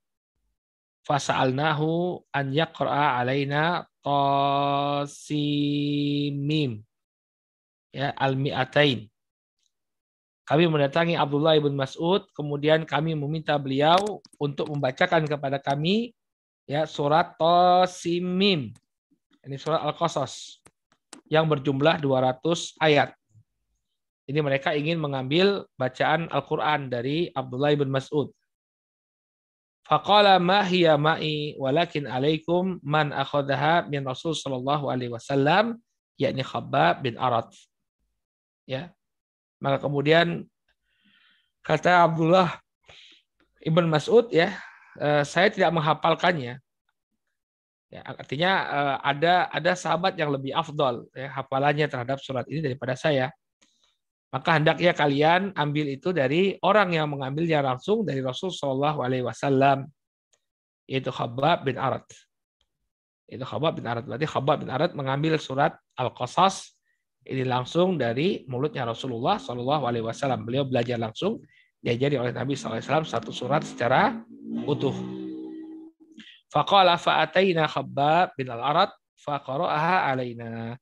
[1.02, 5.18] fasa'alnahu an yaqra'a alaina tasimim
[7.98, 9.10] ya al-mi'atain
[10.46, 16.14] kami mendatangi Abdullah ibn Mas'ud kemudian kami meminta beliau untuk membacakan kepada kami
[16.70, 18.70] ya surat Tasimim
[19.48, 20.60] ini surat Al-Qasas
[21.32, 23.16] yang berjumlah 200 ayat.
[24.28, 28.28] Ini mereka ingin mengambil bacaan Al-Quran dari Abdullah bin Mas'ud.
[29.88, 35.80] Faqala ma hiya ma'i walakin alaikum man akhadaha min Rasul sallallahu alaihi wasallam
[36.20, 37.48] yakni Khabbab bin Arad.
[38.68, 38.92] Ya.
[39.64, 40.44] Maka kemudian
[41.64, 42.60] kata Abdullah
[43.64, 44.52] Ibn Mas'ud ya,
[45.00, 46.60] eh, saya tidak menghafalkannya
[47.88, 52.92] Ya, artinya eh, ada ada sahabat yang lebih afdol ya, hafalannya terhadap surat ini daripada
[52.92, 53.32] saya.
[54.28, 59.88] Maka hendaknya kalian ambil itu dari orang yang mengambilnya langsung dari Rasul Shallallahu Alaihi Wasallam,
[60.84, 62.04] yaitu Khabbab bin Arad.
[63.24, 64.04] Itu Khabbab bin Arad.
[64.04, 66.76] Berarti Khabbab bin Arad mengambil surat Al-Qasas
[67.28, 70.48] ini langsung dari mulutnya Rasulullah Shallallahu Alaihi Wasallam.
[70.48, 71.44] Beliau belajar langsung
[71.78, 74.16] diajari oleh Nabi SAW satu surat secara
[74.66, 74.96] utuh.
[76.48, 80.74] Faqala fa'ataina Khabbab bin al-Arad faqara'aha alaina.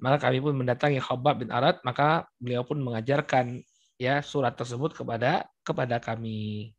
[0.00, 3.60] Maka kami pun mendatangi Khabbab bin Arad, maka beliau pun mengajarkan
[4.00, 6.72] ya surat tersebut kepada kepada kami.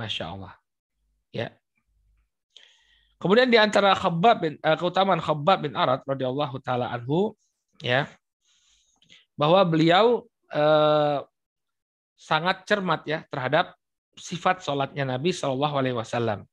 [0.00, 0.56] Masya Allah.
[1.30, 1.52] Ya.
[3.16, 7.32] Kemudian di antara Khabbab bin uh, keutamaan Khabbab bin Arad radhiyallahu taala anhu
[7.84, 8.08] ya
[9.36, 11.20] bahwa beliau uh,
[12.16, 13.76] sangat cermat ya terhadap
[14.16, 16.48] sifat sholatnya Nabi Shallallahu Alaihi Wasallam.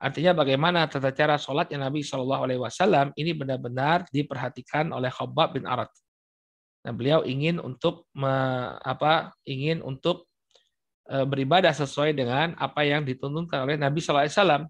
[0.00, 5.68] Artinya bagaimana tata cara sholatnya Nabi Shallallahu Alaihi Wasallam ini benar-benar diperhatikan oleh Khabbab bin
[5.68, 5.88] Arad.
[6.80, 8.32] Nah, beliau ingin untuk me,
[8.80, 9.36] apa?
[9.44, 10.24] Ingin untuk
[11.04, 14.62] e, beribadah sesuai dengan apa yang dituntunkan oleh Nabi Shallallahu Alaihi Wasallam.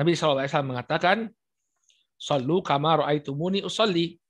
[0.00, 1.16] Nabi Shallallahu Alaihi Wasallam mengatakan,
[2.20, 4.20] "Sallu kama ra'aitumuni usolli."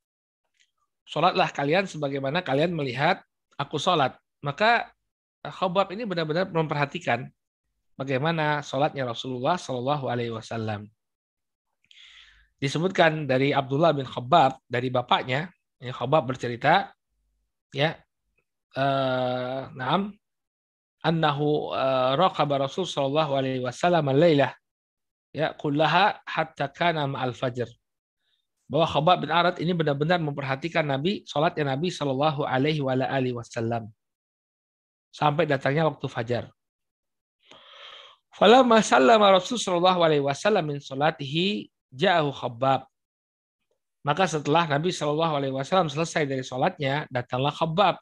[1.02, 3.18] Salatlah kalian sebagaimana kalian melihat
[3.58, 4.14] aku salat.
[4.46, 4.94] Maka
[5.42, 7.26] Khobab ini benar-benar memperhatikan
[7.98, 10.86] bagaimana sholatnya Rasulullah Shallallahu Alaihi Wasallam.
[12.60, 15.48] Disebutkan dari Abdullah bin Khobab dari bapaknya,
[15.80, 16.92] ya, Khobab bercerita,
[17.72, 17.96] ya,
[18.76, 20.12] eh, Naam,
[21.00, 24.52] annahu uh, raqaba Rasul sallallahu alaihi wasallam al-lailah
[25.32, 27.68] ya kullaha hatta kana ma'al fajr.
[28.70, 32.78] Bahwa Khabbab bin Arat ini benar-benar memperhatikan Nabi, salatnya Nabi sallallahu alaihi
[33.34, 33.90] wasallam.
[35.10, 36.44] Sampai datangnya waktu fajar.
[38.30, 42.86] Falamma sallama Rasul sallallahu alaihi wasallam min salatihi ja'ahu Khabbab.
[44.00, 48.00] Maka setelah Nabi Shallallahu Alaihi Wasallam selesai dari sholatnya, datanglah Khabbab.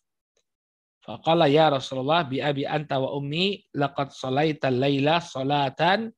[1.02, 6.12] Faqala ya Rasulullah bi abi anta wa ummi laqad shalaita laila salatan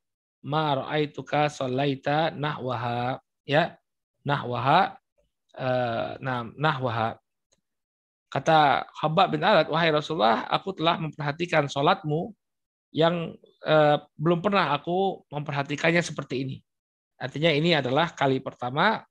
[0.44, 3.72] ma ra'aituka shalaita nahwaha ya
[4.26, 4.96] nahwaha
[6.20, 7.18] nah nahwaha.
[8.30, 12.30] Kata Khabbab bin Alat wahai Rasulullah aku telah memperhatikan sholatmu
[12.94, 13.34] yang
[13.66, 16.56] uh, belum pernah aku memperhatikannya seperti ini.
[17.18, 19.02] Artinya ini adalah kali pertama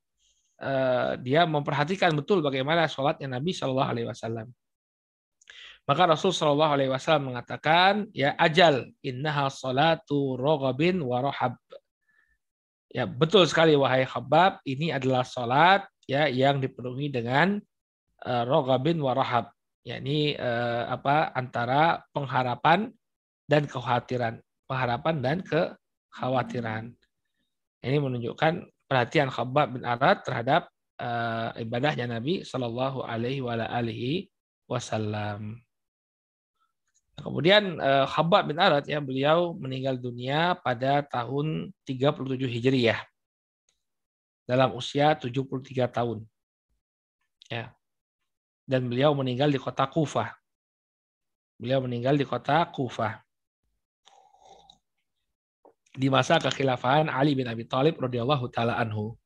[0.60, 4.48] uh, dia memperhatikan betul bagaimana sholatnya Nabi Shallallahu Alaihi Wasallam.
[5.88, 11.56] Maka Rasul Shallallahu Alaihi Wasallam mengatakan, ya ajal innaha salatu rogabin warohab.
[12.90, 17.62] Ya betul sekali wahai khabab, ini adalah salat ya yang dipenuhi dengan
[18.26, 19.54] uh, rogabin warohab.
[19.80, 22.92] yakni uh, apa antara pengharapan
[23.48, 24.36] dan kekhawatiran,
[24.68, 26.92] pengharapan dan kekhawatiran.
[27.80, 30.68] Ini menunjukkan perhatian Khabbab bin Arad terhadap
[31.00, 33.40] uh, ibadahnya Nabi Shallallahu Alaihi
[34.68, 35.64] Wasallam.
[37.20, 43.00] Kemudian eh, Khabbab bin Arad ya beliau meninggal dunia pada tahun 37 Hijriah
[44.48, 46.24] dalam usia 73 tahun.
[47.46, 47.70] Ya.
[48.64, 50.32] Dan beliau meninggal di kota Kufah.
[51.60, 53.20] Beliau meninggal di kota Kufah.
[55.90, 59.18] Di masa kekhilafahan Ali bin Abi Thalib radhiyallahu taala anhu.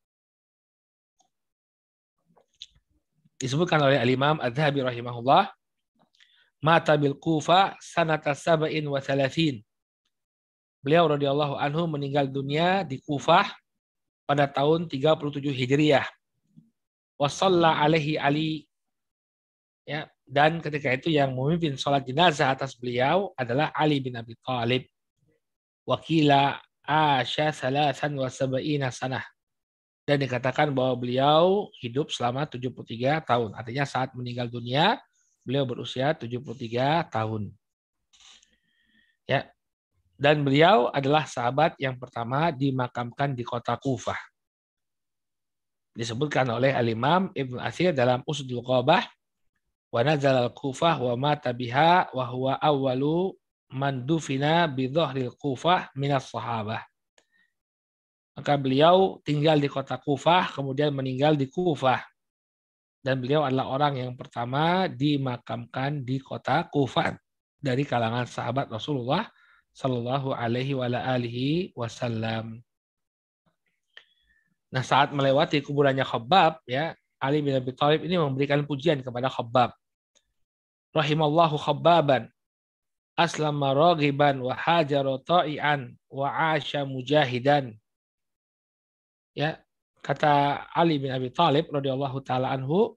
[3.37, 5.53] Disebutkan oleh Al-Imam Adz-Dzahabi rahimahullah
[6.65, 9.61] mata bil Kufa sanata sab'in wa thalathin.
[10.81, 13.45] Beliau radhiyallahu anhu meninggal dunia di Kufah
[14.25, 16.09] pada tahun 37 Hijriah.
[17.21, 18.65] Wa alaihi Ali
[19.85, 24.89] ya dan ketika itu yang memimpin sholat jenazah atas beliau adalah Ali bin Abi Thalib.
[25.85, 29.25] Wakila Asya salasan wa sab'ina sanah.
[30.05, 33.57] Dan dikatakan bahwa beliau hidup selama 73 tahun.
[33.57, 35.01] Artinya saat meninggal dunia,
[35.45, 37.53] Beliau berusia 73 tahun.
[39.29, 39.53] Ya.
[40.17, 44.17] Dan beliau adalah sahabat yang pertama dimakamkan di kota Kufah.
[45.93, 49.05] Disebutkan oleh Al-Imam Ibn Athir dalam Usdul Qabah
[49.95, 53.37] wa nazal al-Kufah wa mata biha wa huwa awwalu
[53.75, 56.83] man dufina bi dhahril Kufah minas sahabah.
[58.35, 62.14] Maka beliau tinggal di kota Kufah, kemudian meninggal di Kufah
[63.05, 67.13] dan beliau adalah orang yang pertama dimakamkan di kota Kufah
[67.61, 69.29] dari kalangan sahabat Rasulullah
[69.77, 72.65] Shallallahu Alaihi Wasallam.
[74.73, 79.77] Nah saat melewati kuburannya Khabbab ya Ali bin Abi Thalib ini memberikan pujian kepada Khabbab.
[80.97, 82.33] Rahimallahu Khabbaban
[83.17, 87.77] aslama raghiban wa hajara ta'ian wa asha mujahidan.
[89.35, 89.64] Ya,
[90.05, 92.93] Kata Ali bin Abi Thalib radhiyallahu taala anhu,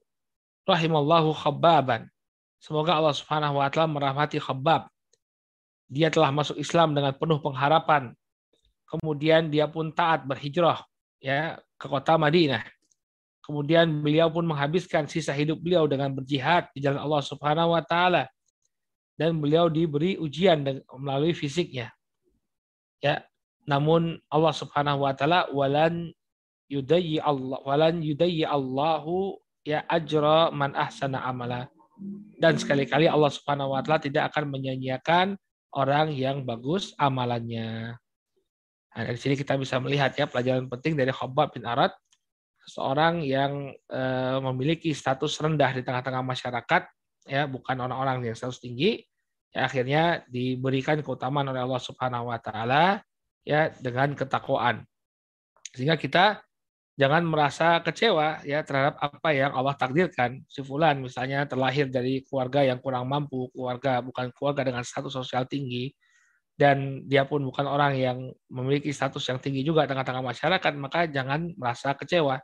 [0.68, 2.04] rahimallahu khabbaban.
[2.60, 4.92] Semoga Allah Subhanahu wa taala merahmati Khabbab.
[5.88, 8.12] Dia telah masuk Islam dengan penuh pengharapan.
[8.84, 10.84] Kemudian dia pun taat berhijrah
[11.16, 12.60] ya ke kota Madinah.
[13.40, 18.28] Kemudian beliau pun menghabiskan sisa hidup beliau dengan berjihad di jalan Allah Subhanahu wa taala.
[19.16, 20.60] Dan beliau diberi ujian
[21.00, 21.88] melalui fisiknya.
[23.00, 23.24] Ya,
[23.64, 26.12] namun Allah Subhanahu wa taala walan
[26.68, 31.68] yudayyi Allah walan yudayyi Allahu ya ajra man ahsana amala.
[32.38, 35.34] Dan sekali-kali Allah Subhanahu wa taala tidak akan menyanyiakan
[35.74, 37.98] orang yang bagus amalannya.
[38.94, 41.90] Nah, dari sini kita bisa melihat ya pelajaran penting dari Khabbab bin Arad,
[42.70, 44.02] seorang yang e,
[44.42, 46.82] memiliki status rendah di tengah-tengah masyarakat,
[47.26, 49.02] ya bukan orang-orang yang status tinggi,
[49.50, 53.02] ya akhirnya diberikan keutamaan oleh Allah Subhanahu wa taala
[53.42, 54.86] ya dengan ketakwaan.
[55.74, 56.40] Sehingga kita
[56.98, 60.42] jangan merasa kecewa ya terhadap apa yang Allah takdirkan.
[60.50, 65.46] Si fulan misalnya terlahir dari keluarga yang kurang mampu, keluarga bukan keluarga dengan status sosial
[65.46, 65.94] tinggi
[66.58, 68.18] dan dia pun bukan orang yang
[68.50, 72.42] memiliki status yang tinggi juga tengah-tengah masyarakat, maka jangan merasa kecewa.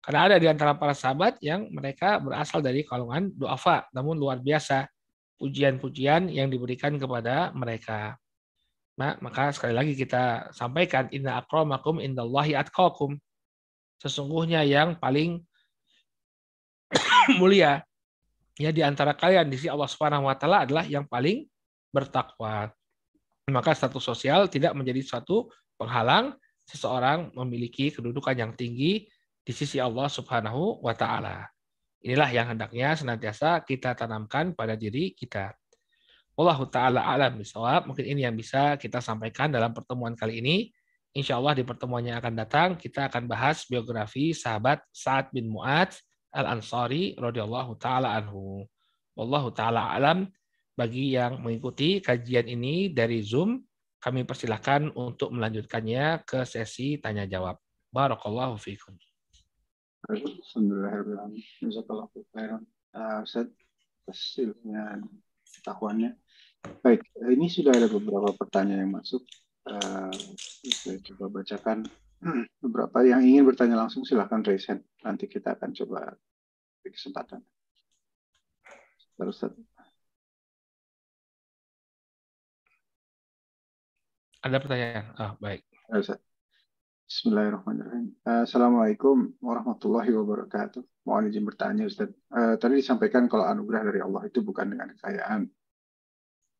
[0.00, 4.88] Karena ada di antara para sahabat yang mereka berasal dari kalungan duafa, namun luar biasa
[5.36, 8.16] pujian-pujian yang diberikan kepada mereka.
[8.96, 13.20] Nah, maka sekali lagi kita sampaikan inna akramakum indallahi atqakum
[14.00, 15.40] sesungguhnya yang paling
[17.40, 17.82] mulia
[18.56, 21.44] ya di antara kalian di sisi Allah Subhanahu wa taala adalah yang paling
[21.92, 22.72] bertakwa.
[23.46, 25.46] Maka status sosial tidak menjadi suatu
[25.78, 26.34] penghalang
[26.66, 29.06] seseorang memiliki kedudukan yang tinggi
[29.46, 31.46] di sisi Allah Subhanahu wa taala.
[32.02, 35.54] Inilah yang hendaknya senantiasa kita tanamkan pada diri kita.
[36.36, 37.88] Allah taala alam bisawab.
[37.88, 40.56] Mungkin ini yang bisa kita sampaikan dalam pertemuan kali ini.
[41.16, 45.96] Insya Allah di pertemuan yang akan datang kita akan bahas biografi sahabat Sa'ad bin Mu'ad
[46.28, 48.68] Al-Ansari radhiyallahu taala anhu.
[49.16, 50.28] Wallahu taala alam.
[50.76, 53.64] Bagi yang mengikuti kajian ini dari Zoom,
[53.96, 57.56] kami persilahkan untuk melanjutkannya ke sesi tanya jawab.
[57.88, 58.92] Barakallahu fiikum.
[60.12, 61.72] Alhamdulillahirrahmanirrahim.
[61.72, 62.12] Jazakallahu
[63.24, 63.48] Ustaz,
[64.04, 65.00] hasilnya.
[66.84, 69.24] Baik, ini sudah ada beberapa pertanyaan yang masuk.
[69.66, 70.14] Uh,
[70.62, 71.82] saya coba bacakan
[72.62, 74.86] beberapa yang ingin bertanya langsung silahkan raise hand.
[75.02, 76.14] Nanti kita akan coba
[76.82, 77.42] beri kesempatan.
[79.18, 79.42] Terus
[84.46, 85.10] Ada pertanyaan?
[85.18, 85.66] Ah, baik.
[87.10, 88.14] Bismillahirrahmanirrahim.
[88.22, 90.86] Assalamualaikum warahmatullahi wabarakatuh.
[91.02, 92.14] Mohon izin bertanya, Ustaz.
[92.30, 95.50] Uh, tadi disampaikan kalau anugerah dari Allah itu bukan dengan kekayaan.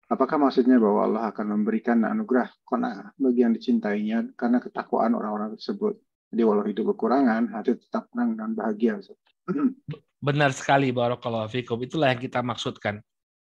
[0.06, 5.98] Apakah maksudnya bahwa Allah akan memberikan anugerah kona bagi yang dicintainya karena ketakwaan orang-orang tersebut?
[6.30, 9.02] Jadi walau hidup kekurangan, hati tetap tenang dan bahagia.
[10.26, 11.82] Benar sekali barakallahu fikum.
[11.82, 13.02] Itulah yang kita maksudkan.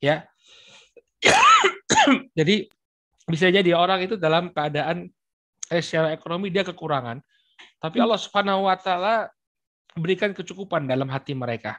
[0.02, 0.26] Ya.
[2.38, 2.66] jadi
[3.30, 5.06] bisa jadi orang itu dalam keadaan
[5.70, 7.22] eh, secara ekonomi dia kekurangan,
[7.78, 9.30] tapi Allah Subhanahu wa taala
[9.93, 11.78] berikan kecukupan dalam hati mereka.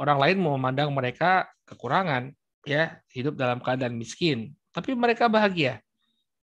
[0.00, 2.32] Orang lain mau memandang mereka kekurangan,
[2.66, 5.80] ya, hidup dalam keadaan miskin, tapi mereka bahagia.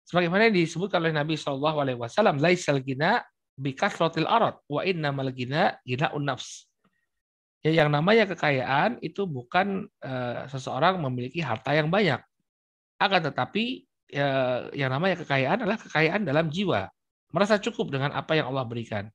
[0.06, 3.22] Sebagaimana disebutkan oleh Nabi Shallallahu alaihi wasallam, "Laisal gina
[3.56, 6.66] bikasratil arad wa innamal gina gina nafs."
[7.62, 12.18] Ya, yang namanya kekayaan itu bukan uh, seseorang memiliki harta yang banyak.
[12.98, 14.28] Akan tetapi ya,
[14.74, 16.90] yang namanya kekayaan adalah kekayaan dalam jiwa.
[17.30, 19.06] Merasa cukup dengan apa yang Allah berikan.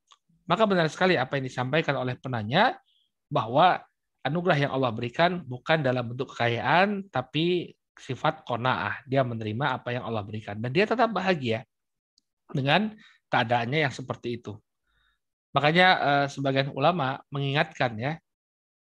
[0.47, 2.79] Maka benar sekali apa yang disampaikan oleh penanya
[3.27, 3.83] bahwa
[4.27, 9.01] anugerah yang Allah berikan bukan dalam bentuk kekayaan tapi sifat kona'ah.
[9.09, 11.65] Dia menerima apa yang Allah berikan dan dia tetap bahagia
[12.51, 12.93] dengan
[13.31, 14.53] keadaannya yang seperti itu.
[15.55, 18.13] Makanya eh, sebagian ulama mengingatkan ya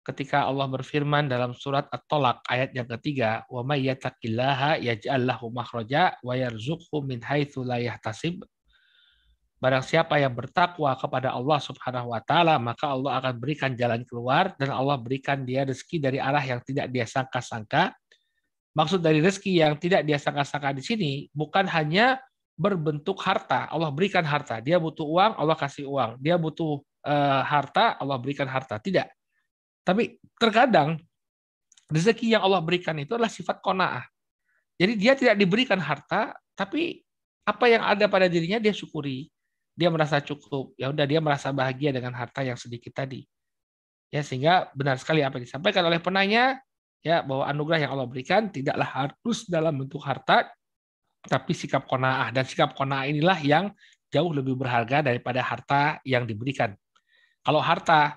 [0.07, 6.15] ketika Allah berfirman dalam surat At-Tolak ayat yang ketiga, "Wa may yattaqillaha yaj'al lahu makhraja
[6.23, 8.39] wa yarzuqhu min haitsu la yahtasib."
[9.57, 14.53] Barang siapa yang bertakwa kepada Allah Subhanahu wa taala, maka Allah akan berikan jalan keluar
[14.61, 17.97] dan Allah berikan dia rezeki dari arah yang tidak dia sangka-sangka.
[18.77, 22.21] Maksud dari rezeki yang tidak dia sangka-sangka di sini bukan hanya
[22.53, 23.65] berbentuk harta.
[23.73, 24.61] Allah berikan harta.
[24.61, 26.21] Dia butuh uang, Allah kasih uang.
[26.21, 28.77] Dia butuh uh, harta, Allah berikan harta.
[28.77, 29.17] Tidak
[29.87, 30.99] tapi terkadang
[31.87, 34.03] rezeki yang Allah berikan itu adalah sifat kona'ah.
[34.75, 36.99] Jadi dia tidak diberikan harta, tapi
[37.47, 39.31] apa yang ada pada dirinya dia syukuri.
[39.77, 40.73] Dia merasa cukup.
[40.73, 43.23] Ya udah dia merasa bahagia dengan harta yang sedikit tadi.
[44.09, 46.57] Ya sehingga benar sekali apa yang disampaikan oleh penanya
[47.05, 50.49] ya bahwa anugerah yang Allah berikan tidaklah harus dalam bentuk harta
[51.27, 53.65] tapi sikap kona'ah dan sikap kona'ah inilah yang
[54.09, 56.73] jauh lebih berharga daripada harta yang diberikan.
[57.43, 58.15] Kalau harta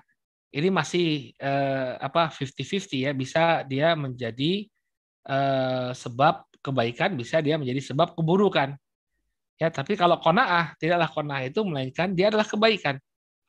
[0.51, 4.67] ini masih eh, apa 50-50 ya bisa dia menjadi
[5.27, 8.75] eh, sebab kebaikan bisa dia menjadi sebab keburukan
[9.61, 12.97] ya tapi kalau konaah tidaklah konaah itu melainkan dia adalah kebaikan.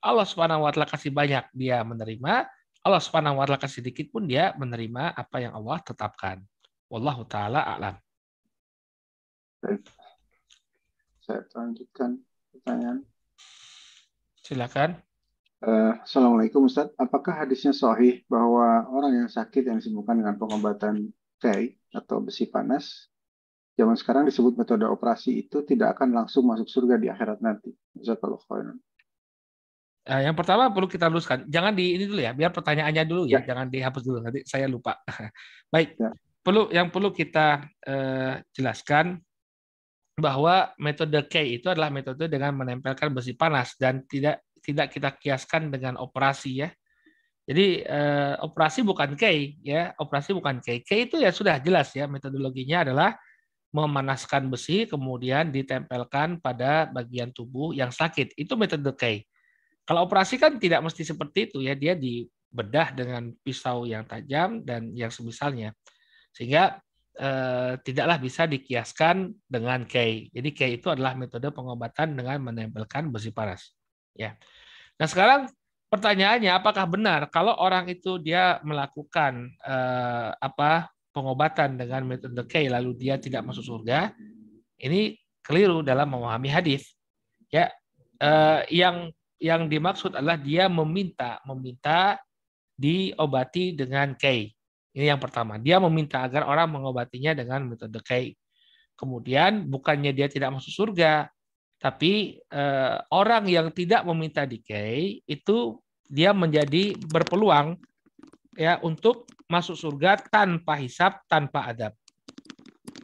[0.04, 2.44] Allah subhanahu wa taala kasih banyak dia menerima.
[2.84, 6.44] Allah subhanahu wa taala kasih sedikit pun dia menerima apa yang Allah tetapkan.
[6.92, 7.96] Wallahu taala alam.
[11.22, 12.20] Saya lanjutkan
[12.52, 13.08] pertanyaan.
[14.44, 15.00] Silakan.
[15.62, 16.90] Uh, Assalamualaikum Ustaz.
[16.98, 23.11] Apakah hadisnya sahih bahwa orang yang sakit yang disembuhkan dengan pengobatan T atau besi panas
[23.76, 27.72] zaman sekarang disebut metode operasi itu tidak akan langsung masuk surga di akhirat nanti.
[30.02, 33.38] Uh, yang pertama perlu kita luruskan, jangan di ini dulu ya, biar pertanyaannya dulu ya,
[33.38, 33.54] ya.
[33.54, 34.98] jangan dihapus dulu nanti saya lupa.
[35.72, 36.10] Baik, ya.
[36.42, 39.22] perlu yang perlu kita uh, jelaskan
[40.18, 45.72] bahwa metode K itu adalah metode dengan menempelkan besi panas dan tidak tidak kita kiaskan
[45.72, 46.70] dengan operasi ya.
[47.42, 49.24] Jadi eh, operasi bukan K
[49.66, 50.86] ya, operasi bukan K.
[50.86, 53.18] K itu ya sudah jelas ya metodologinya adalah
[53.72, 58.36] memanaskan besi kemudian ditempelkan pada bagian tubuh yang sakit.
[58.36, 59.24] Itu metode K.
[59.88, 64.92] Kalau operasi kan tidak mesti seperti itu ya, dia dibedah dengan pisau yang tajam dan
[64.92, 65.72] yang semisalnya.
[66.36, 66.78] Sehingga
[67.16, 70.28] eh, tidaklah bisa dikiaskan dengan K.
[70.28, 73.72] Jadi K itu adalah metode pengobatan dengan menempelkan besi panas.
[74.12, 74.36] Ya.
[75.00, 75.48] Nah sekarang
[75.88, 82.96] pertanyaannya apakah benar kalau orang itu dia melakukan eh, apa pengobatan dengan metode K lalu
[82.96, 84.16] dia tidak masuk surga,
[84.80, 86.96] ini keliru dalam memahami hadis.
[87.52, 87.68] Ya,
[88.18, 92.16] eh, yang yang dimaksud adalah dia meminta meminta
[92.74, 94.48] diobati dengan K.
[94.92, 95.56] Ini yang pertama.
[95.60, 98.32] Dia meminta agar orang mengobatinya dengan metode K.
[98.96, 101.28] Kemudian bukannya dia tidak masuk surga,
[101.82, 104.72] tapi eh, orang yang tidak meminta di K
[105.26, 107.80] itu dia menjadi berpeluang
[108.56, 111.92] ya untuk masuk surga tanpa hisap, tanpa adab.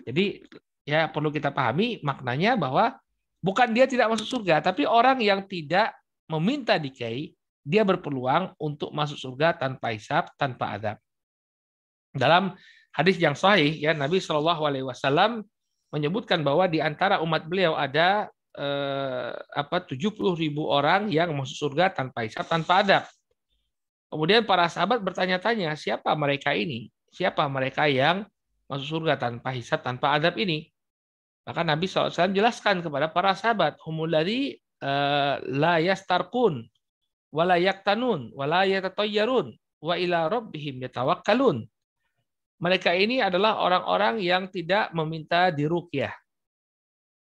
[0.04, 0.40] Jadi
[0.88, 2.96] ya perlu kita pahami maknanya bahwa
[3.44, 5.92] bukan dia tidak masuk surga, tapi orang yang tidak
[6.28, 7.32] meminta dikai,
[7.64, 10.96] dia berpeluang untuk masuk surga tanpa hisap, tanpa adab.
[12.16, 12.56] Dalam
[12.96, 15.44] hadis yang sahih ya Nabi Shallallahu Alaihi Wasallam
[15.92, 21.92] menyebutkan bahwa di antara umat beliau ada eh, apa 70 ribu orang yang masuk surga
[21.92, 23.04] tanpa hisap, tanpa adab.
[24.08, 26.88] Kemudian para sahabat bertanya-tanya, siapa mereka ini?
[27.12, 28.24] Siapa mereka yang
[28.68, 30.72] masuk surga tanpa hisab, tanpa adab ini?
[31.44, 36.68] Maka Nabi SAW jelaskan kepada para sahabat, humulari uh, la yastarkun,
[37.32, 41.64] wa la yaktanun, wa la yatatayyarun, wa ila rabbihim yatawakkalun.
[42.58, 46.12] Mereka ini adalah orang-orang yang tidak meminta dirukyah.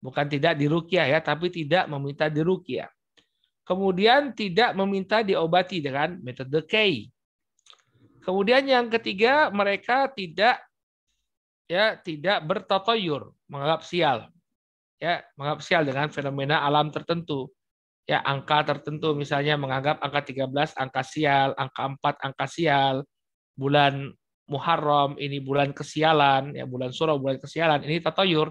[0.01, 2.89] Bukan tidak dirukyah ya, tapi tidak meminta dirukyah.
[3.71, 7.07] Kemudian tidak meminta diobati dengan metode K.
[8.19, 10.59] Kemudian yang ketiga mereka tidak
[11.71, 14.27] ya tidak bertotoyur, menganggap sial.
[14.99, 17.47] Ya, menganggap sial dengan fenomena alam tertentu.
[18.11, 23.07] Ya, angka tertentu misalnya menganggap angka 13 angka sial, angka 4 angka sial,
[23.55, 24.11] bulan
[24.51, 28.51] Muharram ini bulan kesialan, ya bulan surah bulan kesialan, ini tatoyur.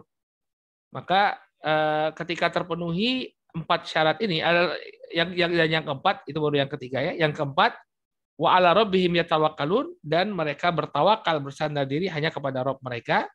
[0.96, 4.42] Maka eh, ketika terpenuhi empat syarat ini
[5.10, 7.14] yang yang dan yang keempat itu baru yang ketiga ya.
[7.18, 7.78] Yang keempat
[8.40, 13.28] wa ala rabbihim yatawakkalun dan mereka bertawakal bersandar diri hanya kepada Rob mereka.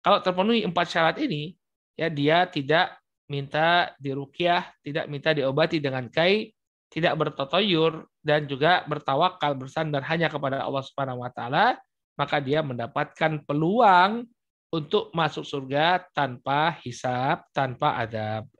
[0.00, 1.52] Kalau terpenuhi empat syarat ini,
[1.92, 2.96] ya dia tidak
[3.28, 6.50] minta dirukyah, tidak minta diobati dengan kai,
[6.90, 11.78] tidak bertotoyur dan juga bertawakal bersandar hanya kepada Allah Subhanahu wa taala,
[12.18, 14.26] maka dia mendapatkan peluang
[14.74, 18.50] untuk masuk surga tanpa hisab, tanpa adab.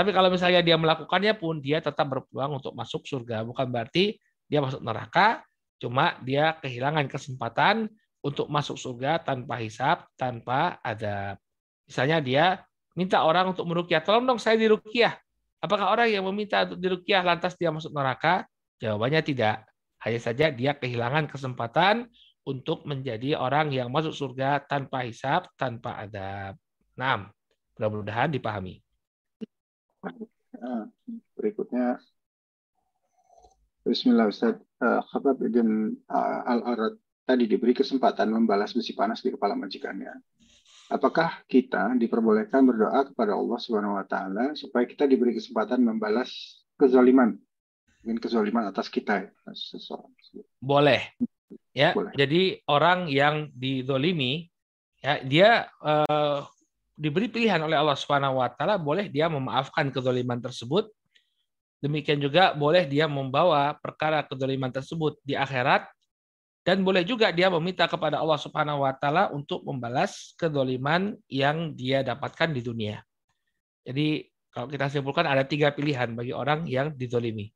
[0.00, 3.44] Tapi kalau misalnya dia melakukannya pun dia tetap berpeluang untuk masuk surga.
[3.44, 4.16] Bukan berarti
[4.48, 5.44] dia masuk neraka,
[5.76, 7.84] cuma dia kehilangan kesempatan
[8.24, 11.36] untuk masuk surga tanpa hisap, tanpa ada.
[11.84, 12.44] Misalnya dia
[12.96, 15.20] minta orang untuk merukyah, tolong dong saya dirukyah.
[15.60, 18.48] Apakah orang yang meminta untuk dirukyah lantas dia masuk neraka?
[18.80, 19.68] Jawabannya tidak.
[20.00, 22.08] Hanya saja dia kehilangan kesempatan
[22.48, 26.56] untuk menjadi orang yang masuk surga tanpa hisap, tanpa adab.
[26.96, 27.28] Nah,
[27.76, 28.80] mudah-mudahan dipahami.
[30.00, 30.84] Ah,
[31.36, 32.00] berikutnya
[33.84, 39.56] Bismillah Ustaz uh, Khabab ibn uh, Al-Arad tadi diberi kesempatan membalas besi panas di kepala
[39.56, 40.12] majikannya.
[40.90, 47.38] Apakah kita diperbolehkan berdoa kepada Allah Subhanahu wa taala supaya kita diberi kesempatan membalas kezaliman
[48.00, 49.28] mungkin kezaliman atas kita ya,
[50.60, 51.12] Boleh.
[51.76, 52.14] Ya, Boleh.
[52.16, 54.50] jadi orang yang didolimi
[55.02, 55.50] ya dia
[55.82, 56.46] uh,
[57.00, 60.92] diberi pilihan oleh Allah Subhanahu wa taala boleh dia memaafkan kezaliman tersebut.
[61.80, 65.88] Demikian juga boleh dia membawa perkara kezaliman tersebut di akhirat
[66.60, 72.04] dan boleh juga dia meminta kepada Allah Subhanahu wa taala untuk membalas kezaliman yang dia
[72.04, 73.00] dapatkan di dunia.
[73.80, 77.48] Jadi kalau kita simpulkan ada tiga pilihan bagi orang yang didolimi.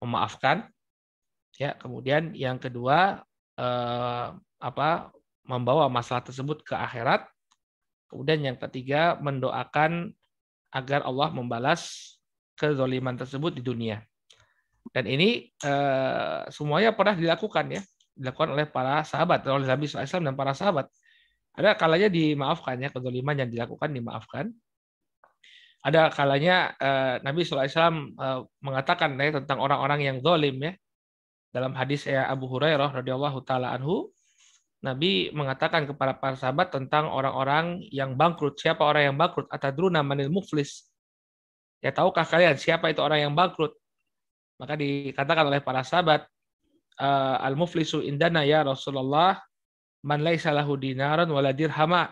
[0.00, 0.66] Memaafkan,
[1.60, 3.20] ya kemudian yang kedua
[3.60, 4.26] eh,
[4.64, 5.12] apa
[5.44, 7.31] membawa masalah tersebut ke akhirat
[8.12, 10.12] Kemudian yang ketiga, mendoakan
[10.68, 12.12] agar Allah membalas
[12.60, 14.04] kezoliman tersebut di dunia.
[14.92, 17.80] Dan ini eh, semuanya pernah dilakukan ya,
[18.12, 20.92] dilakukan oleh para sahabat, oleh Nabi SAW dan para sahabat.
[21.56, 24.52] Ada kalanya dimaafkan ya, kezoliman yang dilakukan dimaafkan.
[25.80, 30.76] Ada kalanya eh, Nabi SAW eh, mengatakan ya, tentang orang-orang yang zolim ya.
[31.48, 34.12] Dalam hadis ya Abu Hurairah radhiyallahu taala anhu,
[34.82, 38.58] Nabi mengatakan kepada para sahabat tentang orang-orang yang bangkrut.
[38.58, 39.46] Siapa orang yang bangkrut?
[39.46, 40.90] Atadruna manil muflis.
[41.78, 43.78] Ya tahukah kalian siapa itu orang yang bangkrut?
[44.58, 46.26] Maka dikatakan oleh para sahabat,
[46.98, 49.38] eh, al-muflisu indana ya Rasulullah,
[50.02, 52.10] man laisa lahu dinaran wala dirhama.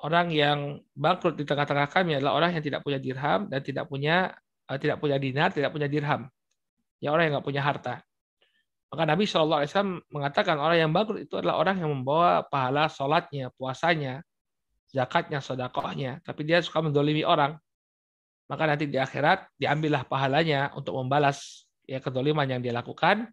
[0.00, 4.34] Orang yang bangkrut di tengah-tengah kami adalah orang yang tidak punya dirham dan tidak punya
[4.70, 6.30] eh, tidak punya dinar, tidak punya dirham.
[7.02, 8.06] Ya orang yang nggak punya harta.
[8.90, 12.90] Maka Nabi Shallallahu Alaihi Wasallam mengatakan orang yang bangkrut itu adalah orang yang membawa pahala
[12.90, 14.26] sholatnya, puasanya,
[14.90, 17.54] zakatnya, sodakohnya, tapi dia suka mendolimi orang.
[18.50, 23.30] Maka nanti di akhirat diambillah pahalanya untuk membalas ya kedoliman yang dia lakukan.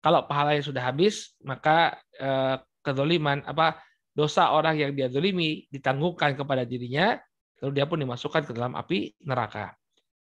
[0.00, 3.76] Kalau pahalanya sudah habis, maka eh, kedoliman apa
[4.16, 7.18] dosa orang yang dia dolimi ditanggungkan kepada dirinya
[7.64, 9.72] lalu dia pun dimasukkan ke dalam api neraka.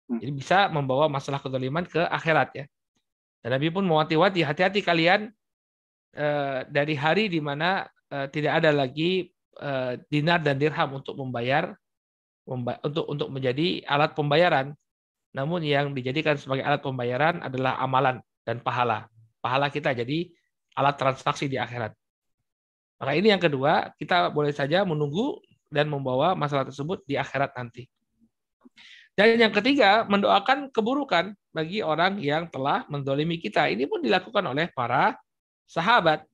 [0.07, 0.23] Hmm.
[0.23, 2.65] Jadi bisa membawa masalah kedoliman ke akhirat ya.
[3.45, 5.29] Dan Nabi pun mewanti-wanti hati-hati kalian
[6.17, 9.29] eh, dari hari di mana eh, tidak ada lagi
[9.61, 11.77] eh, dinar dan dirham untuk membayar
[12.49, 14.73] memba- untuk untuk menjadi alat pembayaran.
[15.37, 19.05] Namun yang dijadikan sebagai alat pembayaran adalah amalan dan pahala.
[19.45, 20.33] Pahala kita jadi
[20.73, 21.93] alat transaksi di akhirat.
[22.97, 25.37] Maka ini yang kedua, kita boleh saja menunggu
[25.69, 27.85] dan membawa masalah tersebut di akhirat nanti.
[29.15, 33.71] Dan yang ketiga, mendoakan keburukan bagi orang yang telah mendolimi kita.
[33.71, 35.15] Ini pun dilakukan oleh para
[35.63, 36.27] sahabat.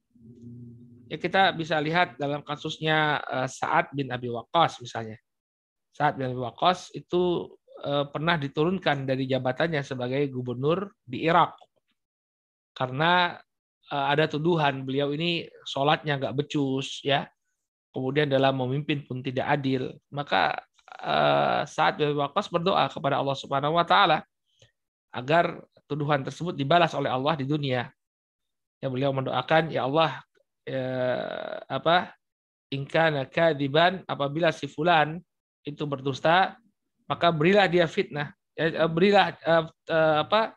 [1.05, 5.21] Ya kita bisa lihat dalam kasusnya eh, Sa'ad bin Abi Waqqas misalnya.
[5.93, 7.53] Sa'ad bin Abi Waqqas itu
[7.85, 11.53] eh, pernah diturunkan dari jabatannya sebagai gubernur di Irak.
[12.73, 13.37] Karena
[13.93, 17.29] eh, ada tuduhan beliau ini sholatnya nggak becus ya
[17.91, 20.55] kemudian dalam memimpin pun tidak adil maka
[21.01, 24.21] eh, saat bin Waqqas berdoa kepada Allah Subhanahu wa taala
[25.11, 27.89] agar tuduhan tersebut dibalas oleh Allah di dunia.
[28.79, 30.23] Ya beliau mendoakan ya Allah
[30.65, 32.15] eh, apa
[32.71, 35.19] ingkana kadiban apabila si fulan
[35.67, 36.55] itu berdusta
[37.09, 38.31] maka berilah dia fitnah.
[38.55, 40.55] Ya, eh, berilah eh, eh, apa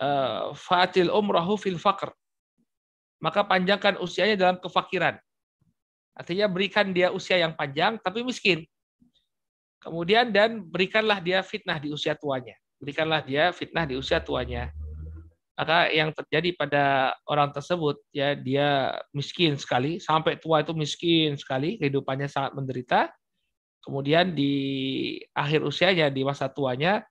[0.00, 2.08] eh, fatil umrahu fil faqr.
[3.18, 5.18] Maka panjangkan usianya dalam kefakiran.
[6.14, 8.66] Artinya berikan dia usia yang panjang tapi miskin
[9.82, 12.54] kemudian dan berikanlah dia fitnah di usia tuanya.
[12.78, 14.70] Berikanlah dia fitnah di usia tuanya.
[15.58, 16.84] Maka yang terjadi pada
[17.26, 23.10] orang tersebut ya dia miskin sekali sampai tua itu miskin sekali kehidupannya sangat menderita.
[23.82, 24.54] Kemudian di
[25.34, 27.02] akhir usianya di masa tuanya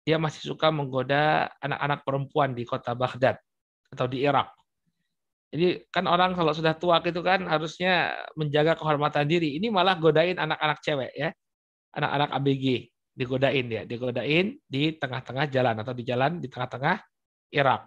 [0.00, 3.36] dia masih suka menggoda anak-anak perempuan di kota Baghdad
[3.92, 4.48] atau di Irak.
[5.52, 9.60] Jadi kan orang kalau sudah tua gitu kan harusnya menjaga kehormatan diri.
[9.60, 11.36] Ini malah godain anak-anak cewek ya
[11.94, 12.66] anak-anak ABG
[13.10, 17.02] digodain dia digodain di tengah-tengah jalan atau di jalan di tengah-tengah
[17.50, 17.84] Irak.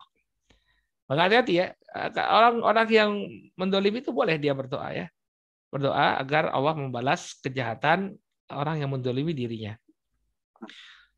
[1.08, 1.68] Maka hati-hati ya,
[2.16, 3.12] orang-orang yang
[3.60, 5.08] mendolimi itu boleh dia berdoa ya.
[5.68, 8.16] Berdoa agar Allah membalas kejahatan
[8.52, 9.76] orang yang mendolimi dirinya.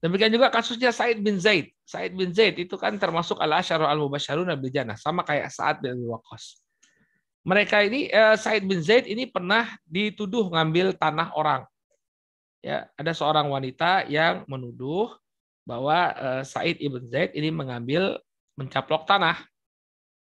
[0.01, 1.73] Demikian juga kasusnya Said bin Zaid.
[1.86, 4.97] Said bin Zaid itu kan termasuk al-asyarul al-mubasyarun bil jannah.
[4.97, 6.61] Sama kayak Sa'ad bin Waqqas.
[7.45, 11.65] Mereka ini, eh, Said bin Zaid ini pernah dituduh ngambil tanah orang.
[12.66, 15.13] Ya, ada seorang wanita yang menuduh
[15.70, 18.18] bahwa eh, Said ibn Zaid ini mengambil
[18.57, 19.38] mencaplok tanah.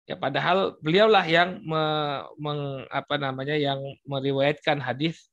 [0.04, 1.82] Ya padahal beliaulah yang me,
[2.40, 5.28] meng, apa namanya yang meriwayatkan hadis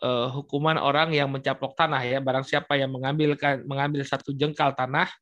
[0.00, 2.18] uh, hukuman orang yang mencaplok tanah ya.
[2.24, 5.12] Barang siapa yang mengambilkan mengambil satu jengkal tanah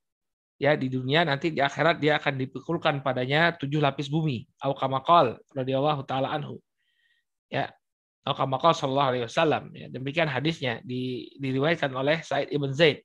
[0.61, 4.47] ya di dunia nanti di akhirat dia akan dipikulkan padanya tujuh lapis bumi.
[4.63, 6.63] Au kamakol radhiyallahu taala anhu.
[7.51, 7.75] Ya
[8.29, 13.01] au kamakol sallallahu alaihi wasallam ya demikian hadisnya di, diriwayatkan oleh Said ibn Zaid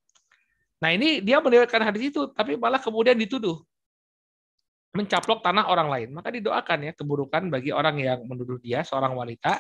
[0.84, 3.58] Nah ini dia meriwayatkan hadis itu, tapi malah kemudian dituduh
[4.96, 6.10] mencaplok tanah orang lain.
[6.16, 9.60] Maka didoakan ya keburukan bagi orang yang menuduh dia seorang wanita.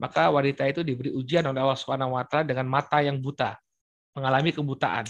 [0.00, 3.56] Maka wanita itu diberi ujian oleh Allah Subhanahu wa taala dengan mata yang buta,
[4.12, 5.08] mengalami kebutaan.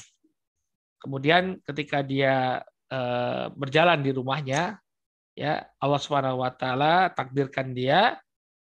[1.03, 3.01] Kemudian ketika dia e,
[3.51, 4.79] berjalan di rumahnya,
[5.35, 8.15] ya Allah Subhanahu wa taala takdirkan dia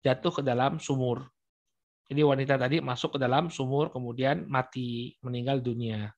[0.02, 1.30] jatuh ke dalam sumur.
[2.12, 6.12] Jadi wanita tadi masuk ke dalam sumur kemudian mati, meninggal dunia.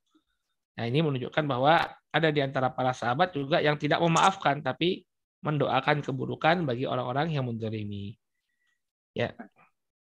[0.74, 5.06] Nah, ini menunjukkan bahwa ada di antara para sahabat juga yang tidak memaafkan tapi
[5.46, 8.18] mendoakan keburukan bagi orang-orang yang mendolimi.
[9.14, 9.38] Ya.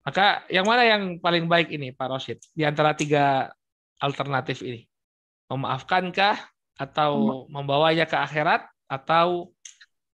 [0.03, 3.51] Maka yang mana yang paling baik ini Pak Rosid di antara tiga
[3.99, 4.83] alternatif ini?
[5.47, 6.35] Memaafkankah
[6.75, 9.51] atau membawanya ke akhirat atau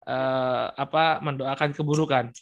[0.06, 2.34] eh, apa mendoakan keburukan?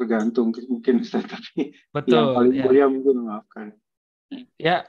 [0.00, 2.16] Tergantung mungkin Ustaz, tapi Betul.
[2.16, 2.64] yang paling ya.
[2.64, 3.66] mulia mungkin memaafkan.
[4.56, 4.88] Ya,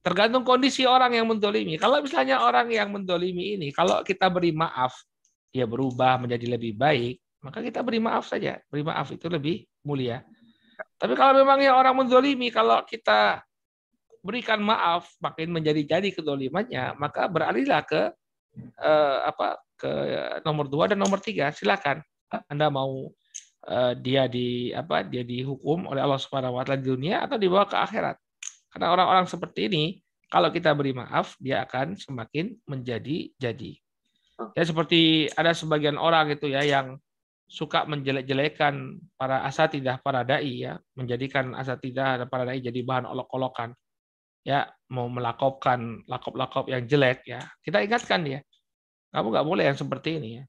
[0.00, 1.76] tergantung kondisi orang yang mendolimi.
[1.76, 4.96] Kalau misalnya orang yang mendolimi ini, kalau kita beri maaf,
[5.52, 8.56] dia berubah menjadi lebih baik, maka kita beri maaf saja.
[8.72, 10.24] Beri maaf itu lebih mulia.
[10.96, 13.42] Tapi kalau memangnya orang mendolimi, kalau kita
[14.24, 18.02] berikan maaf, makin menjadi-jadi kedolimannya, maka beralihlah ke
[18.58, 19.90] eh, apa ke
[20.42, 21.54] nomor dua dan nomor tiga.
[21.54, 22.02] Silakan.
[22.50, 23.08] Anda mau
[23.68, 27.68] eh, dia di apa dia dihukum oleh Allah Subhanahu Wa Taala di dunia atau dibawa
[27.68, 28.16] ke akhirat.
[28.72, 29.84] Karena orang-orang seperti ini,
[30.28, 33.72] kalau kita beri maaf, dia akan semakin menjadi jadi.
[34.54, 37.00] Ya seperti ada sebagian orang itu ya yang
[37.48, 43.72] suka menjelek-jelekan para asatidah, para dai ya, menjadikan asatidah dan para dai jadi bahan olok-olokan.
[44.44, 47.40] Ya, mau melakopkan lakop-lakop yang jelek ya.
[47.64, 48.40] Kita ingatkan dia.
[49.12, 50.44] Kamu nggak boleh yang seperti ini ya.